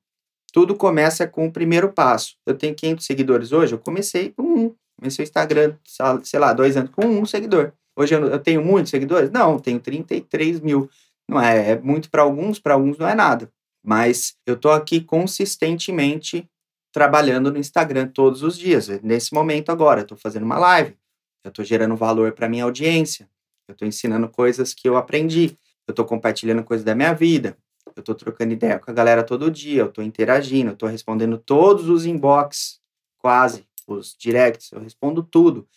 [0.54, 2.38] tudo começa com o primeiro passo.
[2.46, 4.76] Eu tenho 500 seguidores hoje, eu comecei com um.
[4.98, 5.76] Comecei o Instagram,
[6.24, 7.74] sei lá, dois anos, com um seguidor.
[7.98, 9.30] Hoje eu, tenho muitos seguidores?
[9.30, 10.90] Não, tenho 33 mil.
[11.28, 13.52] Não é, é muito para alguns, para alguns não é nada.
[13.84, 16.48] Mas eu tô aqui consistentemente
[16.94, 18.88] trabalhando no Instagram todos os dias.
[19.02, 20.96] Nesse momento agora, tô fazendo uma live,
[21.44, 23.28] eu tô gerando valor para minha audiência,
[23.72, 25.58] eu tô ensinando coisas que eu aprendi,
[25.88, 27.58] eu tô compartilhando coisas da minha vida,
[27.96, 31.38] eu tô trocando ideia com a galera todo dia, eu tô interagindo, eu tô respondendo
[31.38, 32.80] todos os inbox,
[33.18, 35.68] quase, os directs, eu respondo tudo.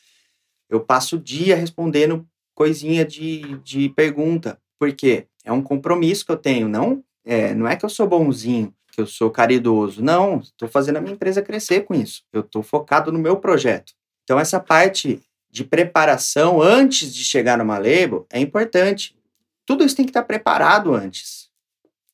[0.69, 4.59] Eu passo o dia respondendo coisinha de, de pergunta.
[4.79, 5.27] Por quê?
[5.45, 6.69] É um compromisso que eu tenho.
[6.69, 10.03] Não é, não é que eu sou bonzinho, que eu sou caridoso.
[10.03, 12.23] Não, estou fazendo a minha empresa crescer com isso.
[12.33, 13.93] Eu estou focado no meu projeto.
[14.23, 15.21] Então, essa parte
[15.55, 19.17] de preparação antes de chegar numa label é importante.
[19.65, 21.49] Tudo isso tem que estar preparado antes.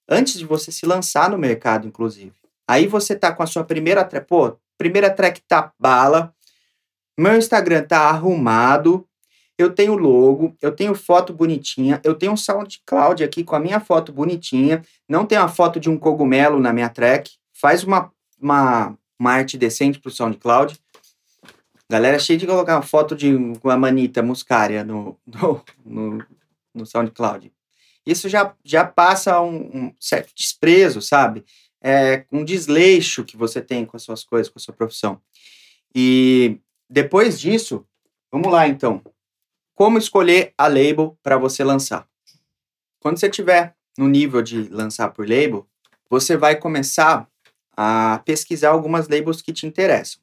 [0.06, 2.34] Antes de você se lançar no mercado, inclusive.
[2.68, 6.34] Aí você tá com a sua primeira track, pô, primeira track tá bala,
[7.18, 9.08] meu Instagram tá arrumado,
[9.56, 13.80] eu tenho logo, eu tenho foto bonitinha, eu tenho um SoundCloud aqui com a minha
[13.80, 18.94] foto bonitinha, não tem a foto de um cogumelo na minha track, faz uma, uma,
[19.18, 20.78] uma arte decente pro SoundCloud.
[21.90, 26.26] Galera cheia de colocar uma foto de uma manita muscária no, no, no,
[26.72, 27.52] no SoundCloud.
[28.06, 31.44] Isso já, já passa um, um certo desprezo, sabe?
[31.82, 35.20] É um desleixo que você tem com as suas coisas, com a sua profissão.
[35.92, 37.84] E Depois disso,
[38.30, 39.02] vamos lá então.
[39.74, 42.06] Como escolher a label para você lançar?
[43.00, 45.66] Quando você tiver no nível de lançar por label,
[46.08, 47.28] você vai começar
[47.76, 50.22] a pesquisar algumas labels que te interessam.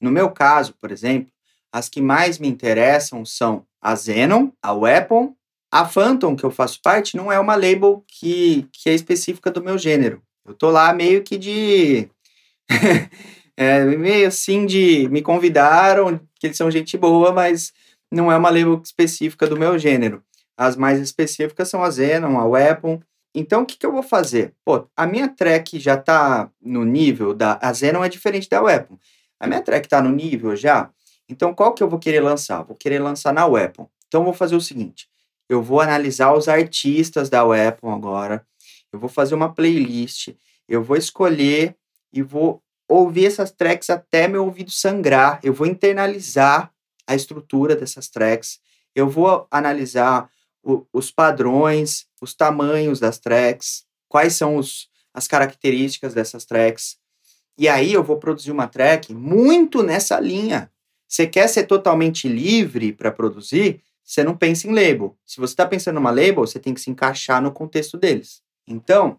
[0.00, 1.30] No meu caso, por exemplo,
[1.72, 5.34] as que mais me interessam são a Xenon, a Weapon,
[5.70, 9.62] a Phantom, que eu faço parte, não é uma label que, que é específica do
[9.62, 10.22] meu gênero.
[10.46, 12.08] Eu tô lá meio que de.
[13.56, 15.08] é, meio assim de.
[15.08, 17.72] Me convidaram, que eles são gente boa, mas
[18.10, 20.22] não é uma label específica do meu gênero.
[20.56, 23.00] As mais específicas são a Xenon, a Weapon.
[23.34, 24.54] Então, o que, que eu vou fazer?
[24.64, 27.58] Pô, a minha track já tá no nível da.
[27.60, 28.96] A Xenon é diferente da Weapon.
[29.38, 30.90] A minha track tá no nível já.
[31.28, 32.62] Então, qual que eu vou querer lançar?
[32.62, 33.88] Vou querer lançar na Weapon.
[34.06, 35.08] Então, vou fazer o seguinte:
[35.48, 38.46] eu vou analisar os artistas da Weapon agora.
[38.92, 40.34] Eu vou fazer uma playlist.
[40.68, 41.76] Eu vou escolher
[42.12, 45.40] e vou ouvir essas tracks até meu ouvido sangrar.
[45.42, 46.72] Eu vou internalizar
[47.06, 48.58] a estrutura dessas tracks.
[48.94, 50.28] Eu vou analisar
[50.62, 56.96] o, os padrões, os tamanhos das tracks, quais são os, as características dessas tracks.
[57.58, 60.70] E aí eu vou produzir uma track muito nessa linha.
[61.08, 63.80] Você quer ser totalmente livre para produzir?
[64.04, 65.16] Você não pensa em label.
[65.24, 68.42] Se você está pensando numa label, você tem que se encaixar no contexto deles.
[68.66, 69.18] Então,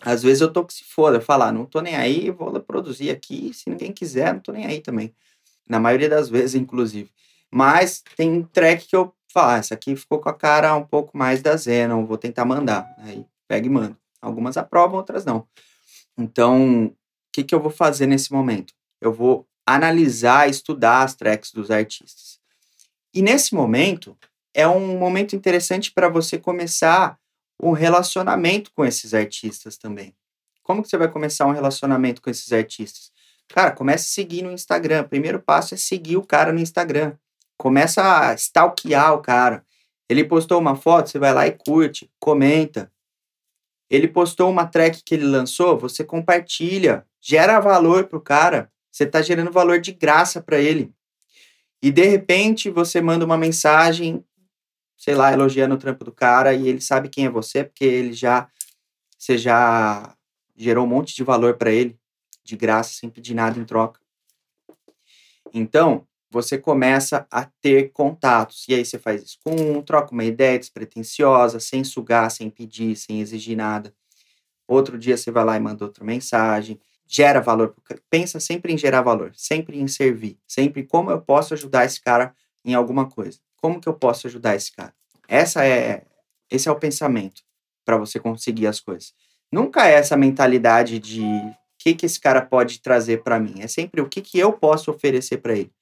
[0.00, 3.52] às vezes eu tô que se foda, falar, não tô nem aí, vou produzir aqui,
[3.52, 5.14] se ninguém quiser, não tô nem aí também.
[5.68, 7.10] Na maioria das vezes, inclusive.
[7.50, 11.16] Mas tem track que eu falo, ah, essa aqui ficou com a cara um pouco
[11.16, 12.86] mais da Zenon, vou tentar mandar.
[12.98, 13.96] Aí pega e manda.
[14.20, 15.46] Algumas aprovam, outras não.
[16.16, 16.94] Então,
[17.32, 18.74] que, que eu vou fazer nesse momento?
[19.00, 22.38] Eu vou analisar, estudar as tracks dos artistas.
[23.14, 24.16] E nesse momento,
[24.54, 27.18] é um momento interessante para você começar
[27.62, 30.14] um relacionamento com esses artistas também.
[30.62, 33.10] Como que você vai começar um relacionamento com esses artistas?
[33.48, 35.02] Cara, comece a seguir no Instagram.
[35.02, 37.14] O primeiro passo é seguir o cara no Instagram.
[37.58, 39.64] Começa a stalkear o cara.
[40.08, 42.90] Ele postou uma foto, você vai lá e curte, comenta.
[43.90, 48.70] Ele postou uma track que ele lançou, você compartilha, gera valor pro cara.
[48.90, 50.92] Você está gerando valor de graça para ele.
[51.82, 54.24] E de repente você manda uma mensagem,
[54.96, 58.12] sei lá, elogiando o trampo do cara e ele sabe quem é você, porque ele
[58.12, 58.48] já
[59.18, 60.16] você já
[60.56, 61.98] gerou um monte de valor para ele,
[62.42, 64.00] de graça, sem pedir nada em troca.
[65.52, 68.64] Então, você começa a ter contatos.
[68.68, 72.96] E aí você faz isso com um, troca uma ideia despretensiosa, sem sugar, sem pedir,
[72.96, 73.92] sem exigir nada.
[74.68, 77.74] Outro dia você vai lá e manda outra mensagem, gera valor.
[78.08, 82.32] Pensa sempre em gerar valor, sempre em servir, sempre como eu posso ajudar esse cara
[82.64, 83.40] em alguma coisa.
[83.56, 84.94] Como que eu posso ajudar esse cara?
[85.26, 86.04] Essa é
[86.50, 87.42] esse é o pensamento
[87.84, 89.12] para você conseguir as coisas.
[89.52, 93.60] Nunca é essa mentalidade de o que que esse cara pode trazer para mim.
[93.60, 95.72] É sempre o que que eu posso oferecer para ele.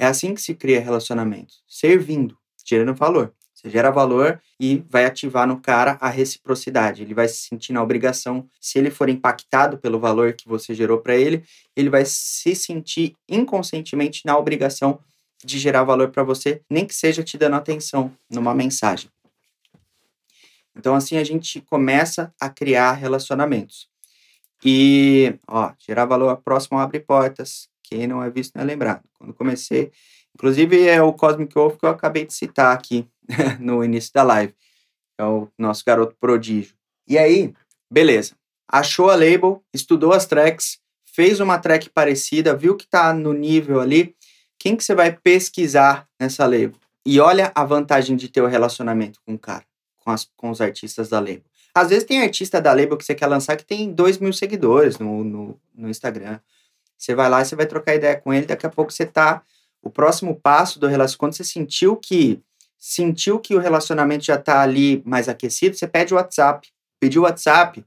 [0.00, 2.34] É assim que se cria relacionamento, servindo,
[2.64, 3.34] gerando valor.
[3.52, 7.02] Você gera valor e vai ativar no cara a reciprocidade.
[7.02, 8.48] Ele vai se sentir na obrigação.
[8.58, 11.44] Se ele for impactado pelo valor que você gerou para ele,
[11.76, 14.98] ele vai se sentir inconscientemente na obrigação
[15.44, 19.10] de gerar valor para você, nem que seja te dando atenção numa mensagem.
[20.74, 23.86] Então, assim, a gente começa a criar relacionamentos.
[24.64, 27.69] E, ó, gerar valor próximo abre portas.
[27.90, 29.02] Quem não é visto não é lembrado.
[29.18, 29.90] Quando comecei,
[30.34, 33.06] inclusive é o Cosmic Wolf que eu acabei de citar aqui
[33.58, 34.54] no início da live.
[35.18, 36.74] É o nosso garoto prodígio.
[37.06, 37.52] E aí,
[37.92, 38.34] beleza.
[38.68, 43.80] Achou a label, estudou as tracks, fez uma track parecida, viu que tá no nível
[43.80, 44.14] ali.
[44.58, 46.78] Quem que você vai pesquisar nessa label?
[47.04, 49.64] E olha a vantagem de ter o relacionamento com o cara,
[49.98, 51.42] com, as, com os artistas da label.
[51.74, 54.98] Às vezes tem artista da label que você quer lançar que tem 2 mil seguidores
[54.98, 56.38] no, no, no Instagram.
[57.00, 59.42] Você vai lá e você vai trocar ideia com ele, daqui a pouco você tá.
[59.82, 62.42] O próximo passo do relacionamento, quando você sentiu que
[62.78, 66.68] sentiu que o relacionamento já tá ali mais aquecido, você pede o WhatsApp.
[67.00, 67.82] Pediu o WhatsApp,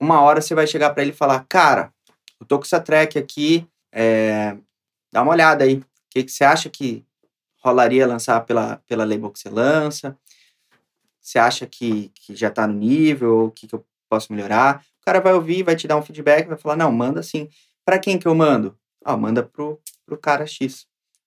[0.00, 1.92] uma hora você vai chegar para ele e falar: Cara,
[2.40, 4.56] eu tô com essa track aqui, é,
[5.12, 5.76] dá uma olhada aí.
[5.76, 7.04] O que, que você acha que
[7.62, 10.18] rolaria lançar pela, pela label que você lança?
[11.20, 13.44] Você acha que, que já tá no nível?
[13.46, 14.84] O que, que eu posso melhorar?
[15.00, 17.48] O cara vai ouvir, vai te dar um feedback, vai falar: Não, manda assim.
[17.84, 18.76] Para quem que eu mando?
[19.04, 20.86] Ah, manda pro, pro cara X.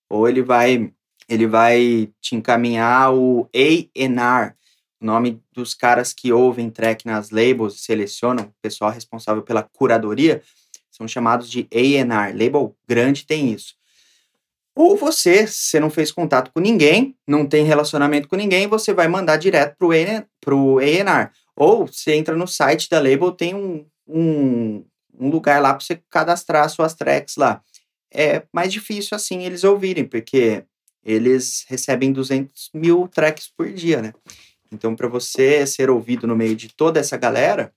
[0.09, 0.91] Ou ele vai
[1.29, 4.53] ele vai te encaminhar o A&R,
[5.01, 10.41] o nome dos caras que ouvem track nas labels selecionam, o pessoal responsável pela curadoria,
[10.89, 12.31] são chamados de A&R.
[12.31, 13.75] Label grande tem isso.
[14.73, 18.93] Ou você, se você não fez contato com ninguém, não tem relacionamento com ninguém, você
[18.93, 21.29] vai mandar direto pro A&R.
[21.55, 24.85] Ou você entra no site da label, tem um, um,
[25.19, 27.61] um lugar lá para você cadastrar suas tracks lá.
[28.13, 30.63] é mais difícil assim eles ouvirem, porque
[31.03, 34.13] eles recebem 200 mil tracks por dia, né?
[34.71, 37.73] Então, para você ser ouvido no meio de toda essa galera,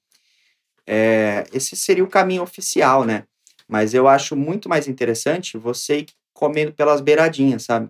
[0.86, 3.24] é, esse seria o caminho oficial, né?
[3.68, 7.88] Mas eu acho muito mais interessante você ir comendo pelas beiradinhas, sabe?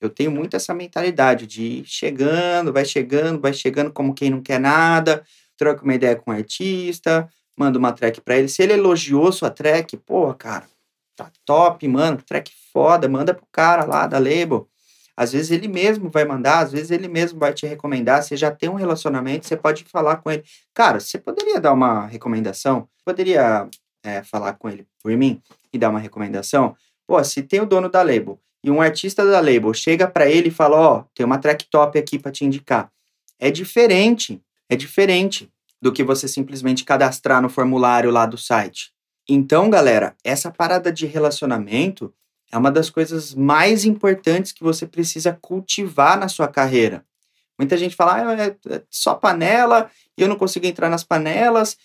[0.00, 4.42] Eu tenho muito essa mentalidade de ir chegando, vai chegando, vai chegando como quem não
[4.42, 5.22] quer nada,
[5.56, 7.28] troca uma ideia com o artista,
[7.60, 8.48] manda uma track para ele.
[8.48, 10.66] Se ele elogiou sua track, porra, cara,
[11.14, 14.66] tá top, mano, track foda, manda pro cara lá da label.
[15.14, 18.22] Às vezes ele mesmo vai mandar, às vezes ele mesmo vai te recomendar.
[18.22, 20.42] Você já tem um relacionamento, você pode falar com ele.
[20.72, 22.88] Cara, você poderia dar uma recomendação?
[23.04, 23.68] Poderia
[24.02, 26.74] é, falar com ele por mim e dar uma recomendação?
[27.06, 30.48] Pô, se tem o dono da label e um artista da label chega para ele
[30.48, 32.90] e fala: Ó, oh, tem uma track top aqui para te indicar.
[33.38, 38.92] É diferente, é diferente do que você simplesmente cadastrar no formulário lá do site.
[39.28, 42.12] Então, galera, essa parada de relacionamento
[42.52, 47.04] é uma das coisas mais importantes que você precisa cultivar na sua carreira.
[47.58, 49.90] Muita gente fala, ah, é, é só panela
[50.22, 51.76] eu não consigo entrar nas panelas.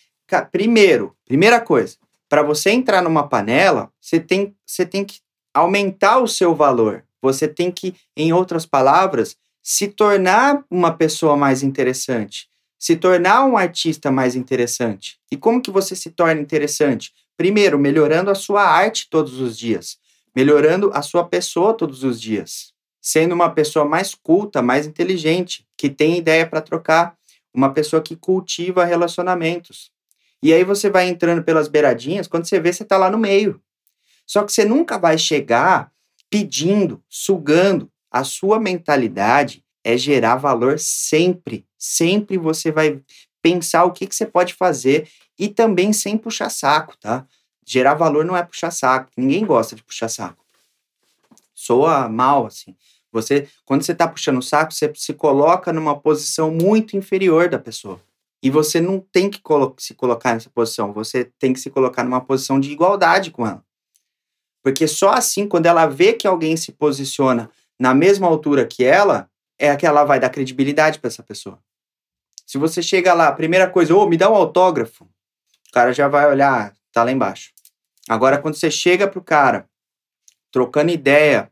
[0.51, 5.19] Primeiro, primeira coisa, para você entrar numa panela, você tem, você tem que
[5.53, 7.03] aumentar o seu valor.
[7.21, 13.57] Você tem que, em outras palavras, se tornar uma pessoa mais interessante, se tornar um
[13.57, 15.17] artista mais interessante.
[15.31, 17.13] E como que você se torna interessante?
[17.37, 19.97] Primeiro, melhorando a sua arte todos os dias
[20.35, 25.89] melhorando a sua pessoa todos os dias, sendo uma pessoa mais culta, mais inteligente, que
[25.89, 27.15] tem ideia para trocar,
[27.53, 29.89] uma pessoa que cultiva relacionamentos.
[30.43, 33.61] E aí você vai entrando pelas beiradinhas, quando você vê, você está lá no meio.
[34.27, 35.89] Só que você nunca vai chegar
[36.29, 37.89] pedindo, sugando.
[38.11, 41.65] A sua mentalidade é gerar valor sempre.
[41.77, 42.99] Sempre você vai
[43.41, 45.07] pensar o que, que você pode fazer
[45.39, 47.25] e também sem puxar saco, tá?
[47.65, 49.09] gerar valor não é puxar saco.
[49.17, 50.45] Ninguém gosta de puxar saco.
[51.53, 52.75] Soa mal, assim.
[53.11, 57.57] Você, quando você está puxando o saco, você se coloca numa posição muito inferior da
[57.57, 57.99] pessoa.
[58.43, 60.93] E você não tem que colo se colocar nessa posição.
[60.93, 63.63] Você tem que se colocar numa posição de igualdade com ela.
[64.61, 69.29] Porque só assim, quando ela vê que alguém se posiciona na mesma altura que ela,
[69.57, 71.59] é que ela vai dar credibilidade para essa pessoa.
[72.45, 76.07] Se você chega lá, primeira coisa, ô, oh, me dá um autógrafo, o cara já
[76.07, 77.51] vai olhar, tá lá embaixo.
[78.07, 79.67] Agora, quando você chega pro cara,
[80.51, 81.51] trocando ideia,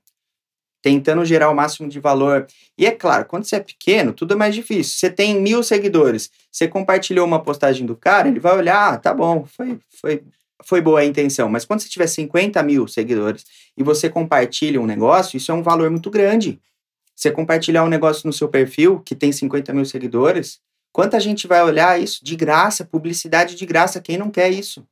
[0.83, 2.45] tentando gerar o máximo de valor.
[2.77, 4.97] E é claro, quando você é pequeno, tudo é mais difícil.
[4.97, 9.13] Você tem mil seguidores, você compartilhou uma postagem do cara, ele vai olhar, ah, tá
[9.13, 10.23] bom, foi, foi,
[10.63, 11.47] foi boa a intenção.
[11.47, 13.45] Mas quando você tiver 50 mil seguidores
[13.77, 16.59] e você compartilha um negócio, isso é um valor muito grande.
[17.15, 20.59] Você compartilhar um negócio no seu perfil que tem 50 mil seguidores,
[20.91, 24.01] quanta gente vai olhar isso de graça, publicidade de graça?
[24.01, 24.85] Quem não quer isso?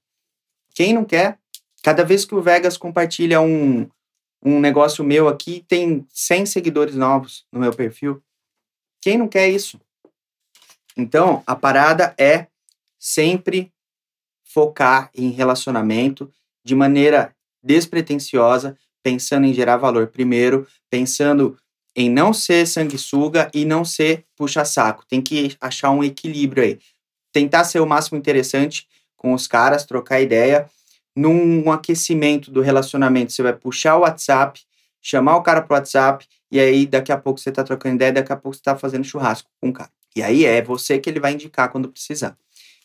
[0.73, 1.39] Quem não quer?
[1.83, 3.89] Cada vez que o Vegas compartilha um,
[4.43, 8.21] um negócio meu aqui, tem 100 seguidores novos no meu perfil.
[9.01, 9.79] Quem não quer isso?
[10.95, 12.47] Então, a parada é
[12.99, 13.71] sempre
[14.43, 16.31] focar em relacionamento
[16.63, 21.57] de maneira despretensiosa, pensando em gerar valor primeiro, pensando
[21.95, 25.05] em não ser sanguessuga e não ser puxa-saco.
[25.07, 26.79] Tem que achar um equilíbrio aí.
[27.33, 30.69] Tentar ser o máximo interessante com os caras, trocar ideia
[31.15, 34.61] num aquecimento do relacionamento, você vai puxar o WhatsApp,
[35.01, 38.31] chamar o cara pro WhatsApp, e aí daqui a pouco você tá trocando ideia, daqui
[38.31, 39.91] a pouco você tá fazendo churrasco com o cara.
[40.15, 42.37] E aí é você que ele vai indicar quando precisar.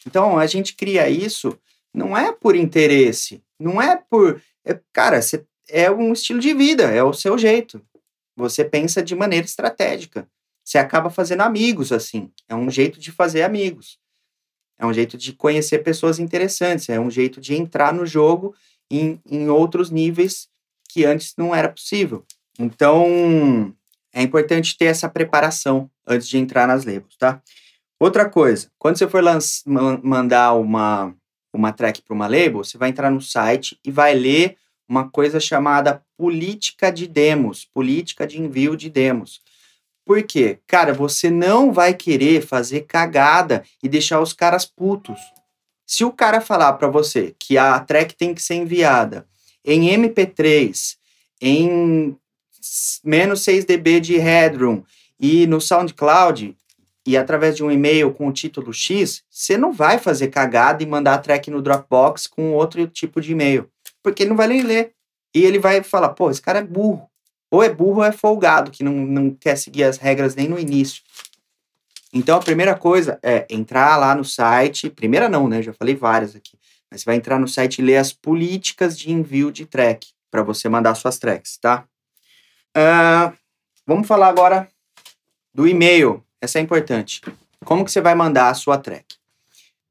[0.06, 1.56] Então a gente cria isso
[1.96, 4.40] não é por interesse, não é por.
[4.64, 7.80] É, cara, você, é um estilo de vida, é o seu jeito.
[8.36, 10.28] Você pensa de maneira estratégica.
[10.62, 12.30] Você acaba fazendo amigos assim.
[12.48, 13.98] É um jeito de fazer amigos.
[14.78, 18.54] É um jeito de conhecer pessoas interessantes, é um jeito de entrar no jogo
[18.90, 20.48] em, em outros níveis
[20.90, 22.24] que antes não era possível.
[22.58, 23.74] Então,
[24.12, 27.42] é importante ter essa preparação antes de entrar nas labels, tá?
[27.98, 29.22] Outra coisa, quando você for
[30.02, 31.14] mandar uma,
[31.52, 34.56] uma track para uma label, você vai entrar no site e vai ler
[34.88, 39.40] uma coisa chamada política de demos, política de envio de demos.
[40.04, 40.60] Por quê?
[40.66, 45.18] Cara, você não vai querer fazer cagada e deixar os caras putos.
[45.84, 49.26] Se o cara falar para você que a track tem que ser enviada
[49.64, 50.96] em MP3,
[51.40, 52.16] em
[53.04, 54.82] menos 6 dB de headroom
[55.18, 56.56] e no SoundCloud
[57.06, 60.86] e através de um e-mail com o título X, você não vai fazer cagada e
[60.86, 63.70] mandar a track no Dropbox com outro tipo de e-mail,
[64.06, 64.92] porque ele não vai nem ler.
[65.34, 67.10] E ele vai falar, pô, esse cara é burro.
[67.50, 70.60] Ou é burro ou é folgado, que não, não quer seguir as regras nem no
[70.60, 71.02] início.
[72.12, 74.88] Então, a primeira coisa é entrar lá no site.
[74.88, 75.60] Primeira não, né?
[75.60, 76.56] Já falei várias aqui.
[76.88, 80.14] Mas você vai entrar no site e ler as políticas de envio de track.
[80.30, 81.84] para você mandar suas tracks, tá?
[82.76, 83.36] Uh,
[83.84, 84.68] vamos falar agora
[85.52, 86.22] do e-mail.
[86.40, 87.22] Essa é importante.
[87.64, 89.16] Como que você vai mandar a sua track?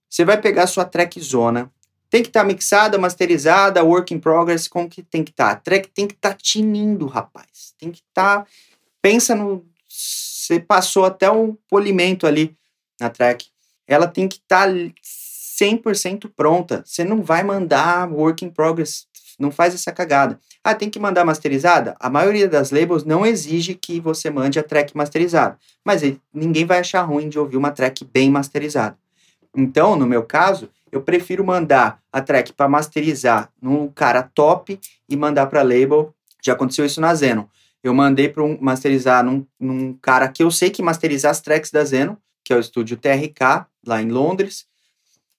[0.09, 1.69] Você vai pegar a sua track zona,
[2.09, 5.47] tem que estar tá mixada, masterizada, work in progress, como que tem que estar?
[5.47, 5.51] Tá?
[5.51, 7.73] A track tem que estar tá tinindo, rapaz.
[7.79, 8.39] Tem que estar.
[8.39, 8.47] Tá,
[9.01, 9.65] pensa no.
[9.87, 12.55] Você passou até um polimento ali
[12.99, 13.47] na track.
[13.87, 14.73] Ela tem que estar tá
[15.59, 16.83] 100% pronta.
[16.85, 19.07] Você não vai mandar work in progress.
[19.39, 20.39] Não faz essa cagada.
[20.63, 21.95] Ah, tem que mandar masterizada?
[21.99, 25.57] A maioria das labels não exige que você mande a track masterizada.
[25.83, 26.01] Mas
[26.33, 28.97] ninguém vai achar ruim de ouvir uma track bem masterizada.
[29.55, 34.79] Então, no meu caso, eu prefiro mandar a track para masterizar num cara top
[35.09, 36.15] e mandar para label.
[36.41, 37.49] Já aconteceu isso na Zeno.
[37.83, 41.69] Eu mandei para um masterizar num, num cara que eu sei que masterizar as tracks
[41.69, 44.65] da Zeno, que é o estúdio TRK, lá em Londres.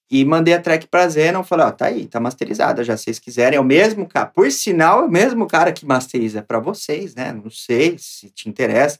[0.09, 3.57] E mandei a track pra Zeno, falei, ó, tá aí, tá masterizada, já vocês quiserem,
[3.57, 7.33] é o mesmo cara, por sinal, é o mesmo cara que masteriza para vocês, né,
[7.33, 8.97] não sei se te interessa.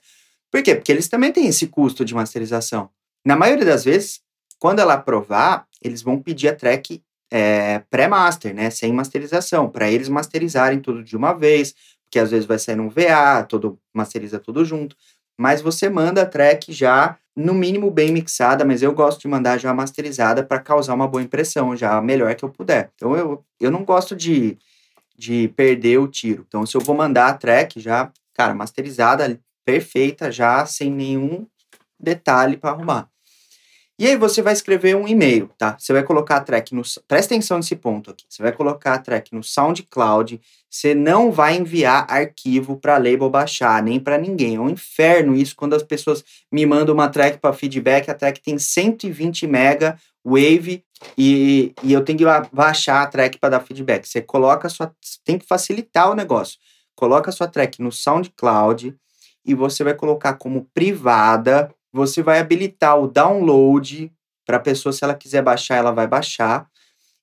[0.52, 0.76] Por quê?
[0.76, 2.90] Porque eles também têm esse custo de masterização.
[3.24, 4.22] Na maioria das vezes,
[4.60, 7.02] quando ela aprovar, eles vão pedir a track
[7.32, 8.70] é, pré-master, né?
[8.70, 12.90] Sem masterização, para eles masterizarem tudo de uma vez, porque às vezes vai sair num
[12.90, 14.96] VA, todo, masteriza tudo junto.
[15.38, 19.60] Mas você manda a track já, no mínimo, bem mixada, mas eu gosto de mandar
[19.60, 22.92] já masterizada para causar uma boa impressão, já a melhor que eu puder.
[22.96, 24.58] Então eu, eu não gosto de,
[25.16, 26.44] de perder o tiro.
[26.48, 31.46] Então, se eu vou mandar a track já, cara, masterizada, perfeita, já sem nenhum
[32.00, 33.10] detalhe para arrumar.
[34.00, 35.76] E aí você vai escrever um e-mail, tá?
[35.80, 36.84] Você vai colocar a track no.
[37.08, 38.26] Presta atenção nesse ponto aqui.
[38.30, 40.40] Você vai colocar a track no SoundCloud.
[40.70, 44.56] Você não vai enviar arquivo para label baixar, nem para ninguém.
[44.56, 48.08] É um inferno isso quando as pessoas me mandam uma track para feedback.
[48.10, 50.84] A track tem 120 mega wave
[51.18, 54.08] e, e eu tenho que baixar a track para dar feedback.
[54.08, 54.94] Você coloca a sua.
[55.26, 56.60] Tem que facilitar o negócio.
[56.96, 58.96] Coloca a sua track no SoundCloud
[59.44, 64.12] e você vai colocar como privada você vai habilitar o download
[64.46, 66.70] para a pessoa, se ela quiser baixar, ela vai baixar.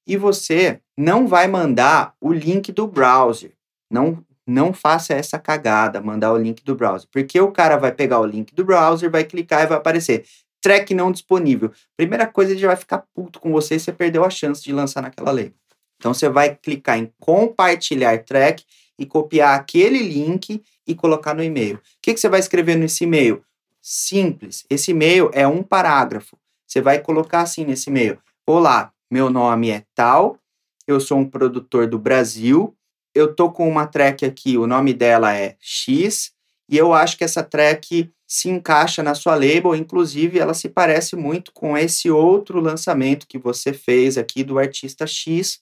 [0.07, 3.53] E você não vai mandar o link do browser.
[3.91, 7.09] Não, não faça essa cagada, mandar o link do browser.
[7.11, 10.27] Porque o cara vai pegar o link do browser, vai clicar e vai aparecer
[10.61, 11.71] track não disponível.
[11.97, 14.73] Primeira coisa, ele já vai ficar puto com você e você perdeu a chance de
[14.73, 15.53] lançar naquela lei.
[15.99, 18.65] Então você vai clicar em compartilhar track
[18.99, 21.77] e copiar aquele link e colocar no e-mail.
[21.77, 23.45] O que, que você vai escrever nesse e-mail?
[23.85, 24.65] Simples.
[24.71, 26.39] Esse e-mail é um parágrafo.
[26.67, 30.39] Você vai colocar assim nesse e-mail: Olá, meu nome é tal,
[30.87, 32.75] eu sou um produtor do Brasil,
[33.15, 36.33] eu tô com uma track aqui, o nome dela é X,
[36.67, 41.15] e eu acho que essa track se encaixa na sua label, inclusive ela se parece
[41.15, 45.61] muito com esse outro lançamento que você fez aqui do artista X,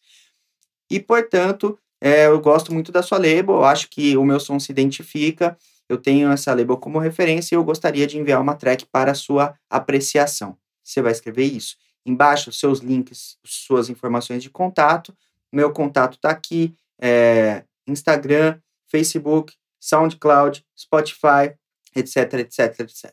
[0.88, 4.60] e portanto, é, eu gosto muito da sua label, eu acho que o meu som
[4.60, 5.58] se identifica,
[5.92, 9.54] eu tenho essa label como referência e eu gostaria de enviar uma track para sua
[9.68, 10.56] apreciação.
[10.82, 11.76] Você vai escrever isso.
[12.04, 15.14] Embaixo, seus links, suas informações de contato.
[15.52, 21.54] Meu contato está aqui: é, Instagram, Facebook, SoundCloud, Spotify,
[21.94, 23.12] etc, etc, etc.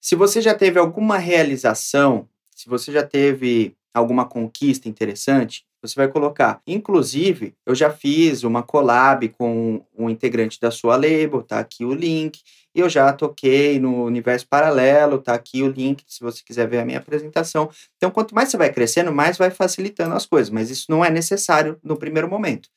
[0.00, 6.08] Se você já teve alguma realização, se você já teve alguma conquista interessante, você vai
[6.08, 6.60] colocar.
[6.66, 11.94] Inclusive, eu já fiz uma collab com um integrante da sua label, tá aqui o
[11.94, 12.40] link.
[12.74, 16.78] E eu já toquei no Universo Paralelo, tá aqui o link, se você quiser ver
[16.78, 17.68] a minha apresentação.
[17.96, 21.10] Então, quanto mais você vai crescendo, mais vai facilitando as coisas, mas isso não é
[21.10, 22.68] necessário no primeiro momento.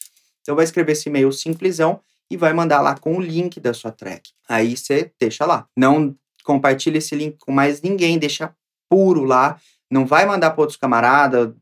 [0.41, 1.99] Então, vai escrever esse e-mail simplesão
[2.29, 4.31] e vai mandar lá com o link da sua track.
[4.49, 5.67] Aí você deixa lá.
[5.77, 8.53] Não compartilha esse link com mais ninguém, deixa
[8.89, 9.59] puro lá.
[9.91, 11.53] Não vai mandar para outros camaradas,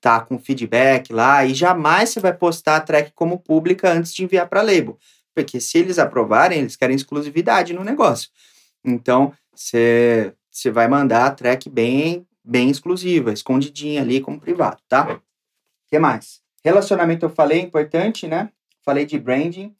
[0.00, 4.24] tá com feedback lá e jamais você vai postar a track como pública antes de
[4.24, 4.98] enviar para label,
[5.34, 8.30] porque se eles aprovarem, eles querem exclusividade no negócio.
[8.84, 15.14] Então, você você vai mandar a track bem bem exclusiva, escondidinha ali como privado, tá?
[15.14, 15.20] O
[15.88, 16.40] que mais?
[16.64, 18.50] Relacionamento eu falei, importante, né?
[18.84, 19.74] Falei de branding.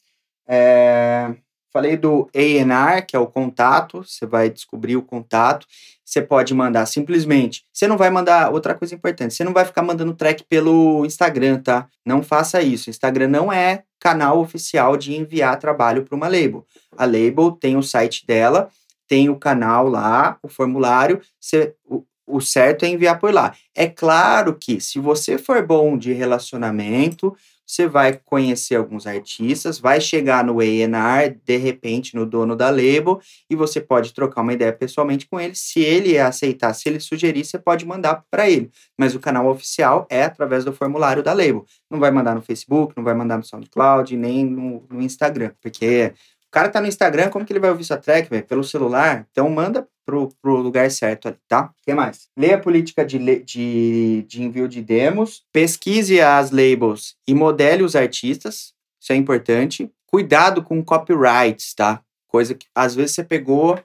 [0.47, 1.35] É...
[1.73, 5.67] Falei do A&R, que é o contato, você vai descobrir o contato.
[6.05, 7.65] Você pode mandar simplesmente.
[7.73, 9.33] Você não vai mandar outra coisa importante.
[9.33, 11.87] Você não vai ficar mandando track pelo Instagram, tá?
[12.05, 12.91] Não faça isso.
[12.91, 16.67] Instagram não é canal oficial de enviar trabalho para uma label.
[16.97, 18.69] A label tem o site dela,
[19.07, 21.21] tem o canal lá, o formulário.
[21.39, 23.55] Você, o, o certo é enviar por lá.
[23.73, 27.37] É claro que se você for bom de relacionamento,
[27.71, 33.21] você vai conhecer alguns artistas, vai chegar no A&R, de repente, no dono da label,
[33.49, 35.55] e você pode trocar uma ideia pessoalmente com ele.
[35.55, 38.73] Se ele aceitar, se ele sugerir, você pode mandar para ele.
[38.99, 41.65] Mas o canal oficial é através do formulário da label.
[41.89, 46.13] Não vai mandar no Facebook, não vai mandar no SoundCloud, nem no, no Instagram, porque
[46.51, 48.45] o cara tá no Instagram, como que ele vai ouvir sua track, véio?
[48.45, 49.25] Pelo celular?
[49.31, 51.67] Então manda pro, pro lugar certo ali, tá?
[51.67, 52.29] O que mais?
[52.37, 57.95] Leia a política de, de, de envio de demos, pesquise as labels e modele os
[57.95, 59.89] artistas, isso é importante.
[60.09, 62.03] Cuidado com copyrights, tá?
[62.27, 63.79] Coisa que às vezes você pegou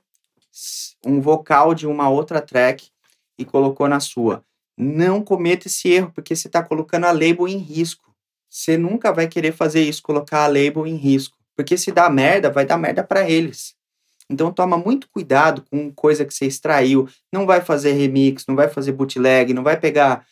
[1.05, 2.87] um vocal de uma outra track
[3.37, 4.43] e colocou na sua.
[4.75, 8.11] Não cometa esse erro, porque você está colocando a label em risco.
[8.49, 11.34] Você nunca vai querer fazer isso, colocar a label em risco.
[11.55, 13.75] Porque se dá merda, vai dar merda para eles.
[14.29, 17.07] Então toma muito cuidado com coisa que você extraiu.
[17.31, 20.25] Não vai fazer remix, não vai fazer bootleg, não vai pegar.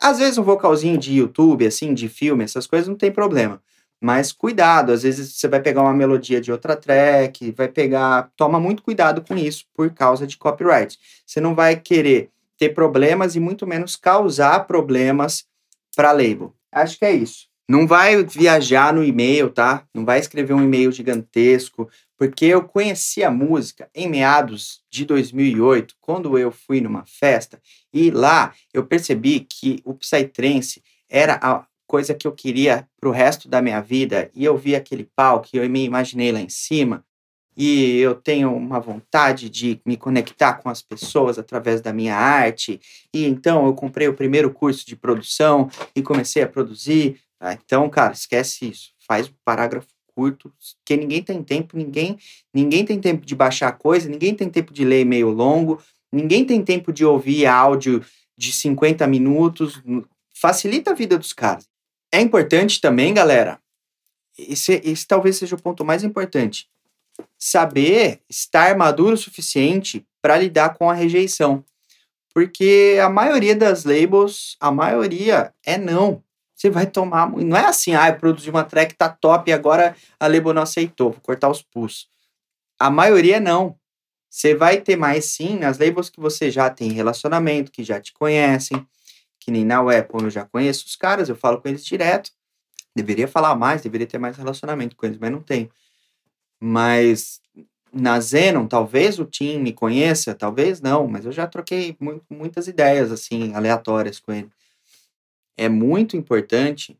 [0.00, 3.60] Às vezes um vocalzinho de YouTube, assim, de filme, essas coisas não tem problema.
[4.00, 8.30] Mas cuidado, às vezes você vai pegar uma melodia de outra track, vai pegar.
[8.36, 10.98] Toma muito cuidado com isso por causa de copyright.
[11.24, 15.44] Você não vai querer ter problemas e muito menos causar problemas
[15.94, 16.52] para label.
[16.72, 17.51] Acho que é isso.
[17.68, 19.86] Não vai viajar no e-mail, tá?
[19.94, 21.88] Não vai escrever um e-mail gigantesco,
[22.18, 27.60] porque eu conheci a música em meados de 2008, quando eu fui numa festa,
[27.92, 33.12] e lá eu percebi que o Psytrance era a coisa que eu queria para o
[33.12, 36.48] resto da minha vida, e eu vi aquele palco e eu me imaginei lá em
[36.48, 37.04] cima,
[37.56, 42.80] e eu tenho uma vontade de me conectar com as pessoas através da minha arte,
[43.12, 47.54] e então eu comprei o primeiro curso de produção e comecei a produzir Tá?
[47.54, 48.92] Então, cara, esquece isso.
[49.04, 50.52] Faz um parágrafo curto,
[50.84, 52.16] que ninguém tem tempo, ninguém,
[52.54, 55.82] ninguém tem tempo de baixar coisa, ninguém tem tempo de ler e-mail longo,
[56.12, 58.04] ninguém tem tempo de ouvir áudio
[58.38, 59.82] de 50 minutos.
[60.32, 61.66] Facilita a vida dos caras.
[62.12, 63.58] É importante também, galera,
[64.38, 66.68] esse, esse talvez seja o ponto mais importante,
[67.36, 71.64] saber estar maduro o suficiente para lidar com a rejeição.
[72.32, 76.22] Porque a maioria das labels, a maioria é não
[76.62, 77.28] você vai tomar.
[77.30, 80.62] Não é assim, ah, eu produzi uma track, tá top, e agora a label não
[80.62, 82.08] aceitou, vou cortar os pulsos.
[82.78, 83.76] A maioria não.
[84.30, 88.14] Você vai ter mais sim nas labels que você já tem relacionamento, que já te
[88.14, 88.86] conhecem,
[89.40, 92.30] que nem na Apple eu já conheço os caras, eu falo com eles direto.
[92.94, 95.68] Deveria falar mais, deveria ter mais relacionamento com eles, mas não tenho.
[96.60, 97.40] Mas
[97.92, 101.96] na Zenon, talvez o Tim me conheça, talvez não, mas eu já troquei
[102.30, 104.50] muitas ideias assim aleatórias com ele
[105.56, 106.98] é muito importante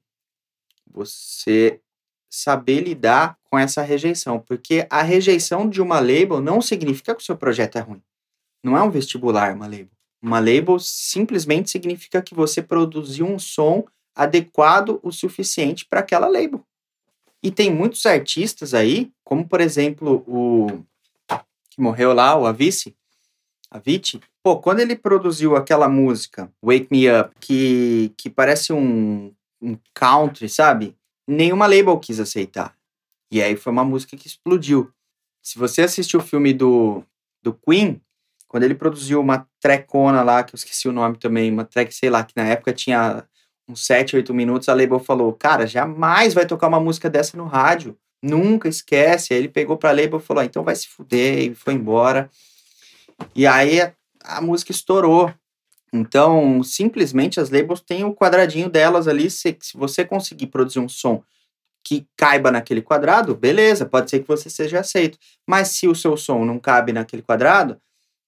[0.87, 1.81] você
[2.29, 7.25] saber lidar com essa rejeição, porque a rejeição de uma label não significa que o
[7.25, 8.03] seu projeto é ruim.
[8.63, 9.91] Não é um vestibular uma label.
[10.23, 13.85] Uma label simplesmente significa que você produziu um som
[14.15, 16.65] adequado o suficiente para aquela label.
[17.43, 20.85] E tem muitos artistas aí, como por exemplo o
[21.71, 22.95] que morreu lá, o Avice,
[23.73, 29.79] Avicii, Pô, quando ele produziu aquela música, Wake Me Up, que, que parece um, um
[29.95, 30.97] country, sabe?
[31.29, 32.77] Nenhuma label quis aceitar.
[33.31, 34.91] E aí foi uma música que explodiu.
[35.41, 37.05] Se você assistiu o filme do,
[37.41, 38.01] do Queen,
[38.49, 42.11] quando ele produziu uma trecona lá, que eu esqueci o nome também, uma track, sei
[42.11, 43.25] lá, que na época tinha
[43.69, 47.47] uns 7, 8 minutos, a label falou, cara, jamais vai tocar uma música dessa no
[47.47, 47.97] rádio.
[48.21, 49.33] Nunca esquece.
[49.33, 52.29] Aí ele pegou pra label e falou, ah, então vai se fuder, e foi embora.
[53.35, 53.81] E aí
[54.25, 55.33] a música estourou.
[55.93, 59.31] Então, simplesmente as labels têm o quadradinho delas ali.
[59.31, 61.23] Se, se você conseguir produzir um som
[61.85, 65.19] que caiba naquele quadrado, beleza, pode ser que você seja aceito.
[65.47, 67.79] Mas se o seu som não cabe naquele quadrado,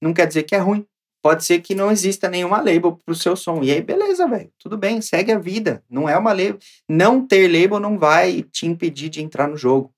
[0.01, 0.87] não quer dizer que é ruim.
[1.23, 3.63] Pode ser que não exista nenhuma label pro seu som.
[3.63, 4.53] E aí, beleza, velho.
[4.59, 5.83] Tudo bem, segue a vida.
[5.89, 6.59] Não é uma label.
[6.87, 9.91] Não ter label não vai te impedir de entrar no jogo.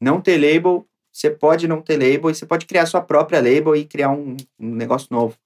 [0.00, 3.76] Não ter label você pode não ter label e você pode criar sua própria label
[3.76, 5.38] e criar um, um negócio novo.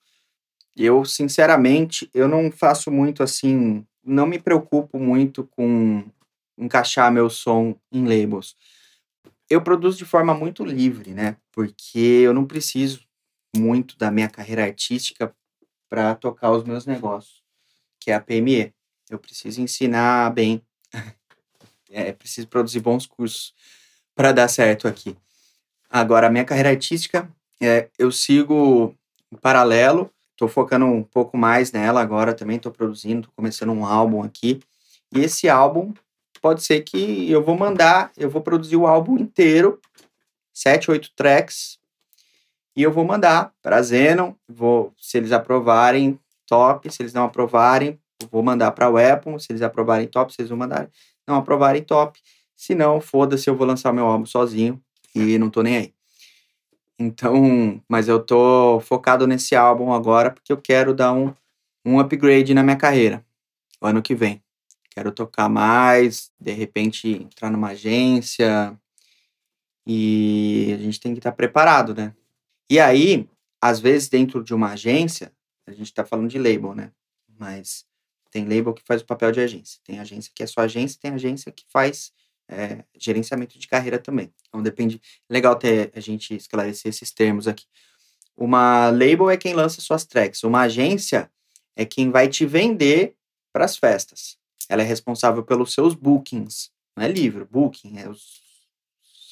[0.74, 6.04] Eu, sinceramente, eu não faço muito assim, não me preocupo muito com
[6.56, 8.56] encaixar meu som em labels.
[9.50, 11.36] Eu produzo de forma muito livre, né?
[11.52, 13.02] Porque eu não preciso
[13.54, 15.34] muito da minha carreira artística
[15.86, 17.42] para tocar os meus negócios,
[18.00, 18.72] que é a PME.
[19.10, 20.62] Eu preciso ensinar bem,
[21.90, 23.54] é preciso produzir bons cursos
[24.14, 25.14] para dar certo aqui.
[25.90, 27.28] Agora, a minha carreira artística,
[27.60, 28.94] é, eu sigo
[29.32, 33.84] em paralelo, estou focando um pouco mais nela agora também, estou produzindo, estou começando um
[33.86, 34.60] álbum aqui.
[35.14, 35.94] E esse álbum
[36.42, 39.80] pode ser que eu vou mandar, eu vou produzir o álbum inteiro,
[40.54, 41.78] sete, oito tracks,
[42.76, 46.90] E eu vou mandar para Zenon, vou, se eles aprovarem, top.
[46.92, 49.40] Se eles não aprovarem, vou mandar para o Apple.
[49.40, 50.32] Se eles aprovarem, top.
[50.32, 50.58] Se eles não
[51.26, 52.20] não aprovarem, top.
[52.56, 54.82] Se não, foda-se, eu vou lançar meu álbum sozinho
[55.20, 55.94] e não tô nem aí.
[56.98, 61.32] Então, mas eu tô focado nesse álbum agora porque eu quero dar um,
[61.84, 63.24] um upgrade na minha carreira
[63.80, 64.42] ano que vem.
[64.90, 68.76] Quero tocar mais, de repente entrar numa agência
[69.86, 72.14] e a gente tem que estar tá preparado, né?
[72.68, 73.28] E aí,
[73.60, 75.32] às vezes dentro de uma agência,
[75.66, 76.90] a gente está falando de label, né?
[77.38, 77.86] Mas
[78.30, 81.12] tem label que faz o papel de agência, tem agência que é só agência, tem
[81.12, 82.12] agência que faz
[82.48, 84.32] é, gerenciamento de carreira também.
[84.48, 85.00] Então depende.
[85.28, 87.66] Legal ter a gente esclarecer esses termos aqui.
[88.36, 90.42] Uma label é quem lança suas tracks.
[90.42, 91.30] Uma agência
[91.76, 93.14] é quem vai te vender
[93.52, 94.36] para as festas.
[94.68, 96.70] Ela é responsável pelos seus bookings.
[96.96, 98.22] Não é livro, booking, é os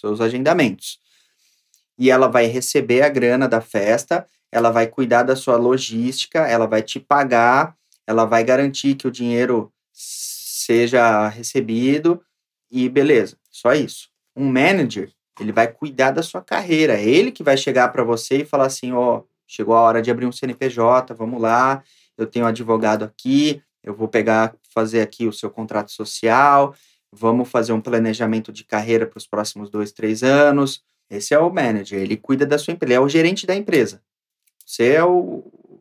[0.01, 0.99] seus agendamentos.
[1.99, 6.67] E ela vai receber a grana da festa, ela vai cuidar da sua logística, ela
[6.67, 12.23] vai te pagar, ela vai garantir que o dinheiro seja recebido
[12.77, 14.11] e beleza, só isso.
[14.35, 15.11] Um manager,
[15.41, 18.67] ele vai cuidar da sua carreira, é ele que vai chegar para você e falar
[18.67, 21.83] assim, ó, oh, chegou a hora de abrir um CNPJ, vamos lá,
[22.19, 26.75] eu tenho um advogado aqui, eu vou pegar, fazer aqui o seu contrato social,
[27.11, 30.83] vamos fazer um planejamento de carreira para os próximos dois, três anos.
[31.09, 34.03] Esse é o manager, ele cuida da sua empresa, ele é o gerente da empresa.
[34.65, 35.81] Você é o,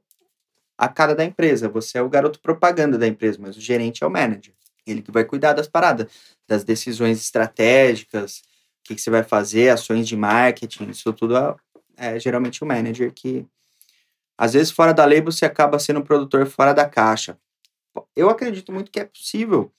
[0.77, 4.07] a cara da empresa, você é o garoto propaganda da empresa, mas o gerente é
[4.07, 4.53] o manager.
[4.85, 6.07] Ele que vai cuidar das paradas,
[6.47, 8.41] das decisões estratégicas, o
[8.83, 11.55] que, que você vai fazer, ações de marketing, isso tudo é,
[11.97, 13.45] é, geralmente o manager que.
[14.37, 17.37] Às vezes, fora da label, você acaba sendo um produtor fora da caixa.
[18.13, 19.71] Eu acredito muito que é possível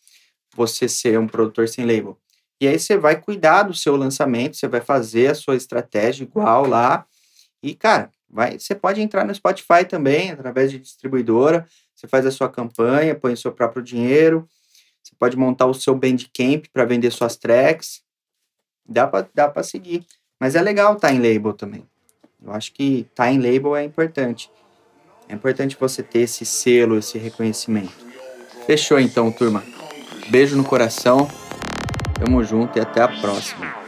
[0.54, 2.18] você ser um produtor sem label.
[2.60, 6.66] E aí você vai cuidar do seu lançamento, você vai fazer a sua estratégia igual
[6.66, 7.06] lá.
[7.62, 11.68] E, cara, vai, você pode entrar no Spotify também, através de distribuidora.
[11.94, 14.48] Você faz a sua campanha, põe o seu próprio dinheiro,
[15.06, 18.02] você pode montar o seu Bandcamp para vender suas tracks.
[18.84, 20.04] Dá para dá seguir.
[20.40, 21.84] Mas é legal estar tá em label também.
[22.44, 24.50] Eu acho que estar tá em label é importante.
[25.28, 27.94] É importante você ter esse selo, esse reconhecimento.
[28.66, 29.62] Fechou então, turma.
[30.28, 31.28] Beijo no coração.
[32.18, 33.85] Tamo junto e até a próxima.